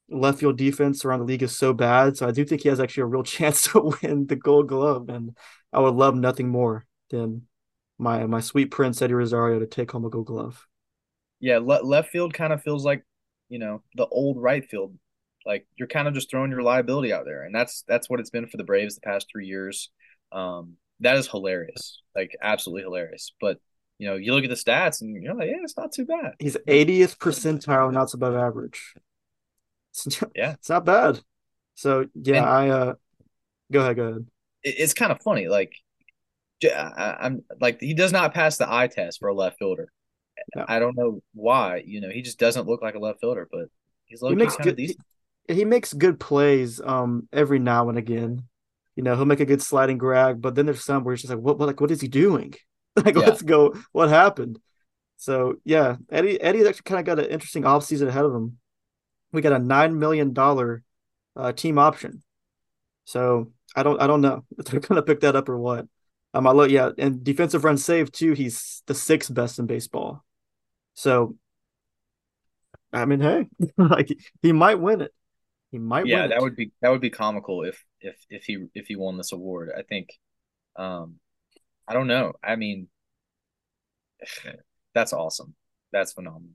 [0.10, 2.18] left field defense around the league is so bad.
[2.18, 5.10] So I do think he has actually a real chance to win the Gold Glove,
[5.10, 5.38] and
[5.72, 7.44] I would love nothing more than
[7.98, 10.66] my my sweet prince Eddie Rosario to take home a Gold Glove.
[11.40, 13.04] Yeah, le- left field kind of feels like
[13.50, 14.98] you know the old right field.
[15.46, 18.30] Like you're kind of just throwing your liability out there, and that's that's what it's
[18.30, 19.90] been for the Braves the past three years.
[20.32, 23.34] Um, that is hilarious, like absolutely hilarious.
[23.40, 23.60] But
[24.00, 26.34] you know, you look at the stats and you're like, yeah, it's not too bad.
[26.40, 28.96] He's 80th percentile, not above average.
[29.92, 31.20] It's, yeah, it's not bad.
[31.76, 32.94] So yeah, and I uh,
[33.72, 34.26] go ahead, go ahead.
[34.64, 35.74] It's kind of funny, like
[36.66, 39.92] I, am like he does not pass the eye test for a left fielder.
[40.56, 40.66] No.
[40.68, 41.84] I don't know why.
[41.86, 43.68] You know, he just doesn't look like a left fielder, but
[44.06, 44.78] he's he makes good.
[44.78, 44.98] He,
[45.48, 48.44] he, makes good plays um every now and again
[48.96, 51.34] you know, he'll make a good sliding grab, but then there's some where he's just
[51.34, 52.54] like, what, what like, what is he doing?
[52.96, 53.22] like, yeah.
[53.22, 53.76] let's go.
[53.92, 54.60] What happened?
[55.18, 58.58] So yeah, Eddie Eddie's actually kind of got an interesting off season ahead of him.
[59.32, 60.84] We got a nine million dollar
[61.36, 62.24] uh, team option.
[63.06, 65.88] So I don't I don't know if they're gonna pick that up or what.
[66.34, 68.34] Um, I look yeah, and defensive run save too.
[68.34, 70.26] He's the sixth best in baseball.
[70.94, 71.38] So
[72.92, 74.10] I mean, hey, like
[74.42, 75.14] he might win it.
[75.74, 76.06] He might.
[76.06, 79.18] Yeah, that would be that would be comical if if if he if he won
[79.18, 79.72] this award.
[79.76, 80.10] I think.
[80.76, 81.16] Um,
[81.88, 82.34] I don't know.
[82.44, 82.90] I mean,
[84.94, 85.56] that's awesome.
[85.92, 86.52] That's phenomenal.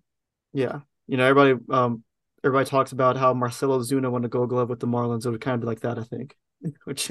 [0.52, 2.04] Yeah, you know, everybody um
[2.44, 5.26] everybody talks about how Marcelo Ozuna won a Gold Glove with the Marlins.
[5.26, 6.36] It would kind of be like that, I think.
[6.84, 7.10] Which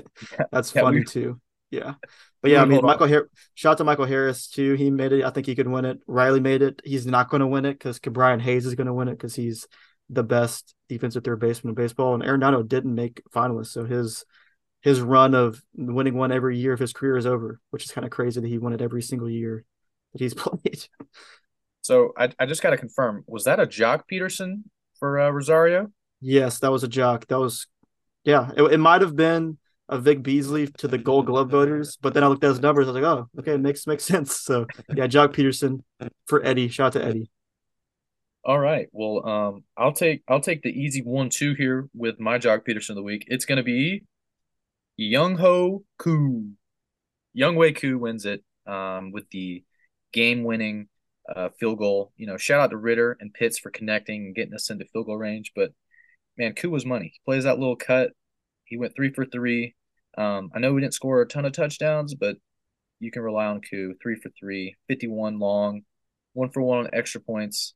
[0.50, 1.42] that's yeah, funny we, too.
[1.72, 1.96] Yeah,
[2.42, 3.28] but yeah, I mean, Michael Harris.
[3.54, 4.76] Shout out to Michael Harris too.
[4.76, 5.26] He made it.
[5.26, 6.00] I think he could win it.
[6.08, 6.82] Riley made it.
[6.86, 9.36] He's not going to win it because Ke'Bryan Hayes is going to win it because
[9.36, 9.68] he's
[10.10, 12.14] the best defensive third baseman in baseball.
[12.14, 14.26] And Arenado didn't make finalists, so his
[14.82, 18.06] his run of winning one every year of his career is over, which is kind
[18.06, 19.66] of crazy that he won it every single year
[20.14, 20.88] that he's played.
[21.82, 24.64] So I, I just got to confirm: was that a Joc Pederson
[25.00, 25.92] for uh, Rosario?
[26.22, 27.28] Yes, that was a Joc.
[27.28, 27.68] That was,
[28.24, 29.58] yeah, it, it might have been
[29.90, 32.88] a Vic Beasley to the Gold Glove voters, but then I looked at his numbers.
[32.88, 34.36] I was like, oh, okay, it makes makes sense.
[34.42, 35.82] So yeah, Joc Pederson
[36.26, 36.68] for Eddie.
[36.68, 37.30] Shout out to Eddie.
[38.44, 38.88] All right.
[38.92, 42.92] Well, um, I'll take I'll take the easy one two here with my Joc Pederson
[42.92, 43.26] of the week.
[43.28, 44.04] It's gonna be
[45.00, 46.52] Younghoe Koo.
[47.38, 49.64] Younghoe Koo wins it um, with the
[50.14, 50.88] game winning
[51.34, 52.12] uh, field goal.
[52.16, 55.08] You know, shout out to Ridder and Pitts for connecting and getting us into field
[55.08, 55.52] goal range.
[55.56, 55.72] But
[56.38, 57.12] man, Koo was money.
[57.14, 58.12] He plays that little cut.
[58.66, 59.76] He went three for three.
[60.18, 62.38] Um, I know we didn't score a ton of touchdowns, but
[63.00, 63.96] you can rely on Koo.
[64.02, 65.82] Three for three, 51 long,
[66.34, 67.74] one for one on extra points.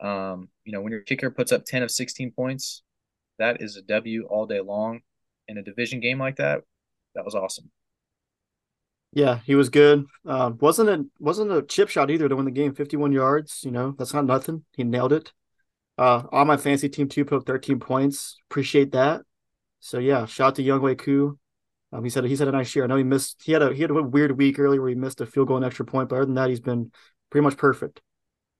[0.00, 2.82] Um, you know, when your kicker puts up 10 of 16 points,
[3.38, 5.00] that is a W all day long
[5.48, 6.62] in a division game like that.
[7.14, 7.70] That was awesome.
[9.12, 10.06] Yeah, he was good.
[10.26, 12.74] Uh, wasn't a wasn't a chip shot either to win the game.
[12.74, 13.62] Fifty one yards.
[13.64, 14.64] You know that's not nothing.
[14.76, 15.32] He nailed it.
[15.96, 18.36] Uh, on my fancy team too, put up thirteen points.
[18.50, 19.22] Appreciate that.
[19.78, 21.38] So yeah, shout out to Younghoe Koo.
[21.92, 22.84] Um, he said he's had a nice year.
[22.84, 23.40] I know he missed.
[23.44, 25.58] He had a he had a weird week earlier where he missed a field goal
[25.58, 26.90] and extra point, but other than that, he's been
[27.30, 28.00] pretty much perfect.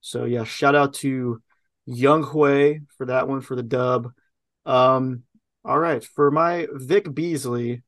[0.05, 1.41] So yeah, shout out to
[1.89, 4.11] Younghoe for that one for the dub.
[4.63, 5.23] Um,
[5.63, 7.81] all right, for my Vic Beasley,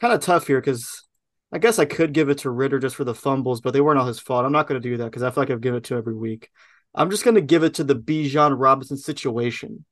[0.00, 1.04] kind of tough here because
[1.52, 3.98] I guess I could give it to Ridder just for the fumbles, but they weren't
[3.98, 4.46] all his fault.
[4.46, 6.14] I'm not going to do that because I feel like I've given it to every
[6.14, 6.48] week.
[6.94, 9.84] I'm just going to give it to the Bijan Robinson situation.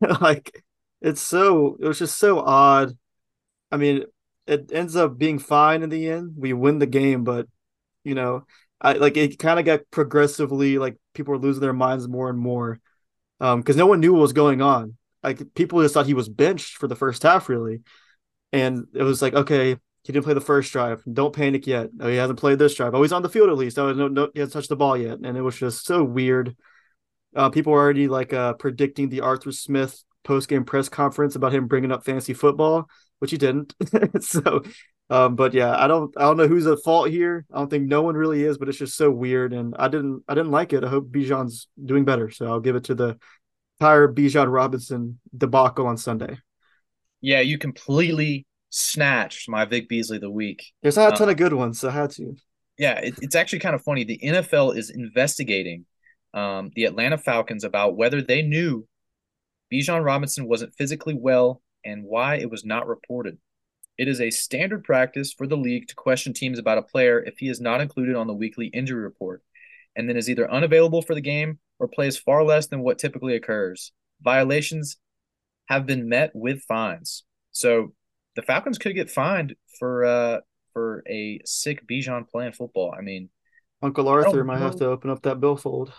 [0.20, 0.64] like
[1.00, 2.98] it's so it was just so odd.
[3.70, 4.02] I mean,
[4.48, 6.32] it ends up being fine in the end.
[6.36, 7.46] We win the game, but
[8.02, 8.44] you know,
[8.80, 12.38] I like it kind of got progressively like people were losing their minds more and
[12.38, 12.80] more.
[13.40, 14.96] Um, because no one knew what was going on.
[15.22, 17.80] Like people just thought he was benched for the first half, really.
[18.52, 21.02] And it was like, okay, he didn't play the first drive.
[21.10, 21.90] Don't panic yet.
[22.00, 22.94] Oh, he hasn't played this drive.
[22.94, 23.78] Oh, he's on the field at least.
[23.78, 25.18] Oh, no, no, he hasn't touched the ball yet.
[25.22, 26.56] And it was just so weird.
[27.34, 31.52] Uh, people were already like uh, predicting the Arthur Smith post game press conference about
[31.52, 33.74] him bringing up fantasy football, which he didn't.
[34.20, 34.62] so,
[35.08, 37.46] um, but yeah, I don't, I don't know who's at fault here.
[37.52, 40.22] I don't think no one really is, but it's just so weird, and I didn't,
[40.28, 40.84] I didn't like it.
[40.84, 42.30] I hope Bijan's doing better.
[42.30, 43.18] So I'll give it to the
[43.78, 46.38] entire Bijan Robinson debacle on Sunday.
[47.20, 50.72] Yeah, you completely snatched my Vic Beasley the week.
[50.82, 52.34] There's not a ton um, of good ones, so I had to.
[52.78, 54.04] Yeah, it, it's actually kind of funny.
[54.04, 55.86] The NFL is investigating
[56.34, 58.86] um, the Atlanta Falcons about whether they knew
[59.72, 63.38] Bijan Robinson wasn't physically well and why it was not reported.
[63.98, 67.38] It is a standard practice for the league to question teams about a player if
[67.38, 69.42] he is not included on the weekly injury report
[69.96, 73.34] and then is either unavailable for the game or plays far less than what typically
[73.34, 73.92] occurs.
[74.20, 74.98] Violations
[75.68, 77.24] have been met with fines.
[77.52, 77.94] So
[78.34, 80.40] the Falcons could get fined for uh
[80.72, 82.94] for a sick Bijan playing football.
[82.96, 83.30] I mean,
[83.82, 85.92] Uncle Arthur might have to open up that billfold.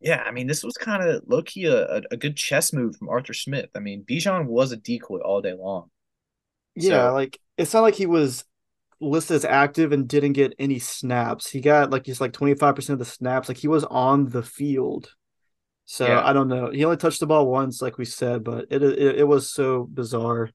[0.00, 3.08] Yeah, I mean, this was kind of low key a, a, good chess move from
[3.08, 3.70] Arthur Smith.
[3.74, 5.90] I mean, Bijan was a decoy all day long.
[6.74, 8.44] Yeah, so, like it's not like he was
[9.00, 11.50] listed as active and didn't get any snaps.
[11.50, 13.48] He got like just like 25% of the snaps.
[13.48, 15.14] Like he was on the field.
[15.84, 16.24] So yeah.
[16.24, 16.70] I don't know.
[16.70, 19.86] He only touched the ball once, like we said, but it it, it was so
[19.92, 20.50] bizarre.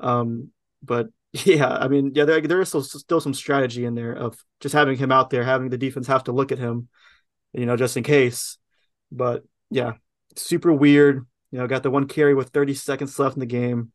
[0.00, 0.50] Um,
[0.82, 4.36] but yeah, I mean, yeah, there, there is still, still some strategy in there of
[4.60, 6.88] just having him out there, having the defense have to look at him,
[7.52, 8.58] you know, just in case.
[9.10, 9.94] But yeah,
[10.36, 11.26] super weird.
[11.50, 13.92] You know, got the one carry with 30 seconds left in the game.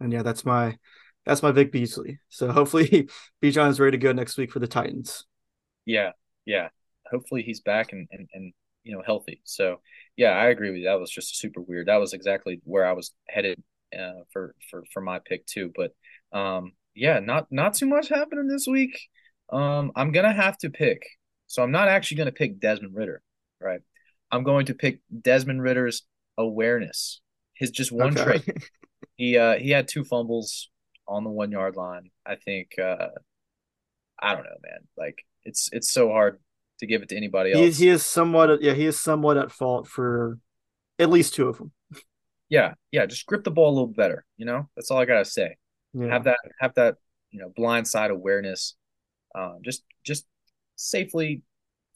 [0.00, 0.76] And yeah, that's my
[1.24, 2.18] that's my Vic Beasley.
[2.28, 3.08] So hopefully
[3.42, 5.24] Bijan is ready to go next week for the Titans.
[5.86, 6.12] Yeah,
[6.44, 6.68] yeah.
[7.10, 9.40] Hopefully he's back and, and, and you know healthy.
[9.44, 9.80] So
[10.16, 10.84] yeah, I agree with you.
[10.86, 11.86] That was just super weird.
[11.86, 13.62] That was exactly where I was headed
[13.98, 15.72] uh, for for for my pick too.
[15.74, 15.92] But
[16.38, 18.98] um, yeah, not not too much happening this week.
[19.50, 21.02] Um, I'm gonna have to pick.
[21.46, 23.22] So I'm not actually gonna pick Desmond Ridder,
[23.60, 23.80] right?
[24.30, 26.02] I'm going to pick Desmond Ridder's
[26.36, 27.20] awareness.
[27.54, 28.38] His just one okay.
[28.40, 28.58] trait.
[29.16, 30.70] He uh he had two fumbles
[31.06, 32.10] on the one yard line.
[32.26, 33.08] I think uh
[34.20, 34.80] I don't know, man.
[34.96, 36.40] Like it's it's so hard
[36.80, 37.78] to give it to anybody else.
[37.78, 40.38] He, he is somewhat yeah, he is somewhat at fault for
[40.98, 41.72] at least two of them
[42.48, 44.24] yeah, yeah, just grip the ball a little better.
[44.36, 45.56] You know, that's all I gotta say.
[45.92, 46.08] Yeah.
[46.08, 46.96] Have that, have that,
[47.30, 48.76] you know, blind side awareness.
[49.34, 50.26] Um, just, just
[50.76, 51.42] safely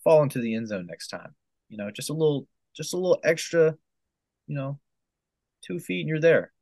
[0.02, 1.34] fall into the end zone next time.
[1.68, 3.76] You know, just a little, just a little extra
[4.48, 4.80] you know,
[5.62, 6.52] two feet and you're there.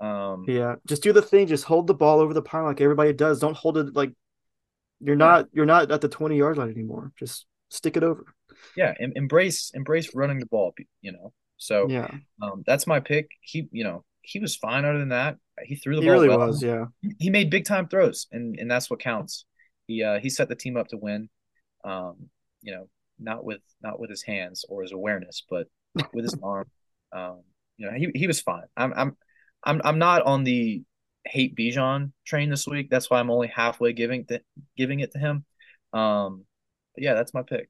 [0.00, 1.46] Um, yeah, just do the thing.
[1.46, 3.40] Just hold the ball over the pylon like everybody does.
[3.40, 4.12] Don't hold it like
[5.00, 7.12] you're not you're not at the 20 yard line anymore.
[7.18, 8.24] Just stick it over.
[8.76, 10.74] Yeah, em- embrace embrace running the ball.
[11.00, 12.10] You know, so Yeah,
[12.42, 13.30] um, that's my pick.
[13.40, 14.84] He, you know, he was fine.
[14.84, 16.48] Other than that, he threw the he ball really well.
[16.48, 16.62] was.
[16.62, 16.86] Yeah,
[17.18, 19.44] He made big time throws, and and that's what counts.
[19.86, 21.28] He uh, he set the team up to win.
[21.84, 22.28] Um,
[22.62, 22.88] you know,
[23.18, 25.68] not with not with his hands or his awareness, but
[26.12, 26.66] with his arm.
[27.12, 27.42] Um,
[27.76, 28.64] you know, he he was fine.
[28.76, 29.16] I'm I'm
[29.66, 30.84] I'm I'm not on the
[31.26, 32.88] hate Bijan train this week.
[32.90, 34.42] That's why I'm only halfway giving th-
[34.76, 35.44] giving it to him.
[35.92, 36.46] Um,
[36.94, 37.68] but yeah, that's my pick.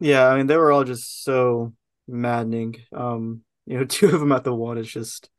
[0.00, 0.26] yeah.
[0.28, 1.72] I mean, they were all just so
[2.08, 2.76] maddening.
[2.92, 5.30] Um, you know, two of them at the one is just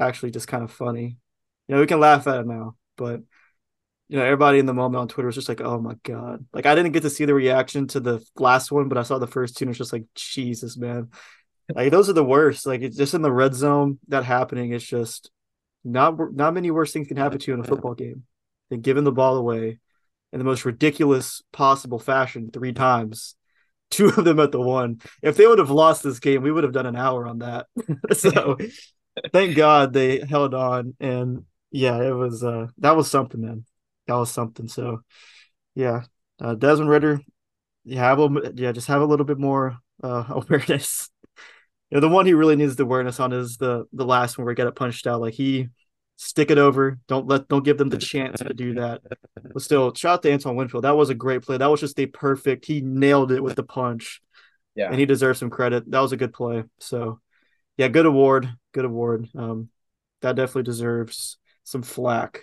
[0.00, 1.18] actually just kind of funny.
[1.68, 3.20] You know, we can laugh at it now, but
[4.08, 6.66] you know, everybody in the moment on Twitter was just like, "Oh my god!" Like,
[6.66, 9.26] I didn't get to see the reaction to the last one, but I saw the
[9.26, 11.10] first two, and it's just like, "Jesus, man!"
[11.74, 12.66] Like, those are the worst.
[12.66, 14.72] Like, it's just in the red zone that happening.
[14.72, 15.30] It's just
[15.84, 18.24] not not many worse things can happen to you in a football game
[18.70, 19.78] than giving the ball away
[20.32, 23.34] in the most ridiculous possible fashion three times.
[23.90, 25.00] Two of them at the one.
[25.22, 27.66] If they would have lost this game, we would have done an hour on that.
[28.12, 28.58] so,
[29.32, 33.64] thank God they held on, and yeah, it was uh that was something, man
[34.08, 34.66] that was something.
[34.66, 35.02] So
[35.74, 36.02] yeah,
[36.40, 37.20] uh, Desmond Ridder,
[37.84, 41.08] you have a yeah, just have a little bit more uh, awareness.
[41.90, 44.44] You know, the one he really needs the awareness on is the the last one
[44.44, 45.20] where he got it punched out.
[45.20, 45.68] Like he
[46.16, 46.98] stick it over.
[47.08, 49.00] Don't let don't give them the chance to do that.
[49.52, 50.84] But still, shout out to Antoine Winfield.
[50.84, 51.56] That was a great play.
[51.56, 52.66] That was just a perfect.
[52.66, 54.20] He nailed it with the punch,
[54.74, 55.90] Yeah, and he deserves some credit.
[55.90, 56.64] That was a good play.
[56.80, 57.20] So
[57.78, 58.48] yeah, good award.
[58.72, 59.28] Good award.
[59.34, 59.70] Um,
[60.20, 62.40] that definitely deserves some flack.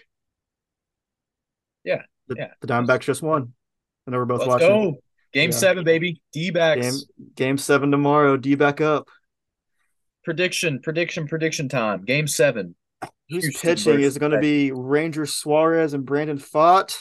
[1.84, 2.02] yeah.
[2.28, 2.48] The, Yeah.
[2.62, 3.54] the Diamondbacks just won.
[4.08, 4.68] I know we're both Let's watching.
[4.94, 5.00] go.
[5.34, 5.56] Game Yeah.
[5.58, 6.22] seven, baby.
[6.32, 7.06] D Game backs.
[7.36, 8.38] game seven tomorrow.
[8.38, 9.08] D back up.
[10.26, 12.04] Prediction, prediction, prediction time.
[12.04, 12.76] Game seven.
[13.30, 16.98] Who's Houston pitching versus is going to be Ranger Suarez and Brandon Pfaadt.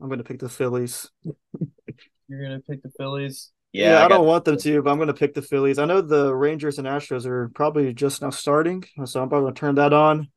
[0.00, 1.10] I'm going to pick the Phillies.
[2.28, 3.52] You're gonna pick the Phillies.
[3.72, 5.78] Yeah, I, got don't want them to, but I'm going to pick the Phillies.
[5.78, 9.54] I know the Rangers and Astros are probably just now starting, so I'm probably going
[9.54, 10.28] to turn that on.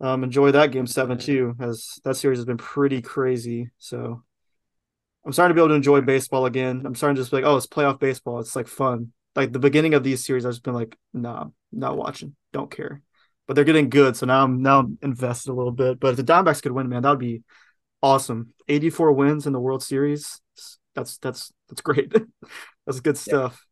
[0.00, 3.70] Um, enjoy that game seven too, as that series has been pretty crazy.
[3.78, 4.22] So
[5.24, 6.82] I'm starting to be able to enjoy baseball again.
[6.84, 8.40] I'm starting to just be like, oh, it's playoff baseball.
[8.40, 9.12] It's like fun.
[9.34, 13.02] Like the beginning of these series, I've just been like, nah, not watching, don't care.
[13.46, 15.98] But they're getting good, so now I'm now I'm invested a little bit.
[15.98, 17.42] But if the Diamondbacks could win, man, that would be
[18.02, 18.52] awesome.
[18.68, 20.40] 84 wins in the World Series.
[20.94, 22.12] That's that's that's great.
[22.86, 23.64] that's good stuff.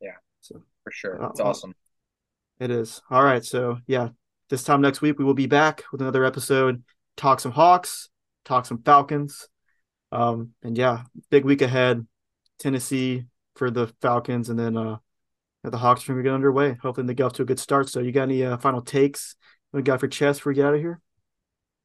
[0.00, 0.16] Yeah.
[0.40, 1.20] So for sure.
[1.30, 1.74] It's uh, awesome.
[2.58, 3.02] it is.
[3.10, 3.44] All right.
[3.44, 4.08] So yeah,
[4.48, 6.82] this time next week we will be back with another episode.
[7.16, 8.08] Talk some Hawks,
[8.44, 9.48] talk some Falcons.
[10.12, 12.06] Um, and yeah, big week ahead.
[12.58, 13.24] Tennessee
[13.56, 14.96] for the Falcons, and then uh
[15.64, 16.74] the Hawks are gonna get underway.
[16.74, 17.88] Hopefully they get off to a good start.
[17.88, 19.34] So you got any uh, final takes
[19.72, 21.00] we got for chess before we get out of here?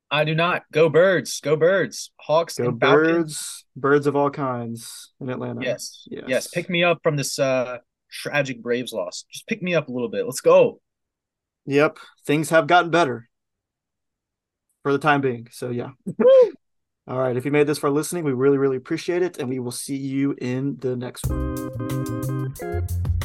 [0.09, 0.63] I do not.
[0.72, 1.39] Go birds.
[1.39, 2.11] Go birds.
[2.17, 5.61] Hawks Go birds, birds of all kinds in Atlanta.
[5.61, 6.07] Yes.
[6.09, 6.24] Yes.
[6.28, 6.47] yes.
[6.47, 7.78] Pick me up from this uh
[8.09, 9.26] tragic Braves loss.
[9.32, 10.26] Just pick me up a little bit.
[10.26, 10.82] Let's go.
[11.65, 11.97] Yep.
[12.26, 13.30] Things have gotten better
[14.84, 15.47] for the time being.
[15.51, 15.91] So yeah.
[17.08, 17.36] All right.
[17.36, 19.38] If you made this for listening, we really, really appreciate it.
[19.38, 23.20] And we will see you in the next one.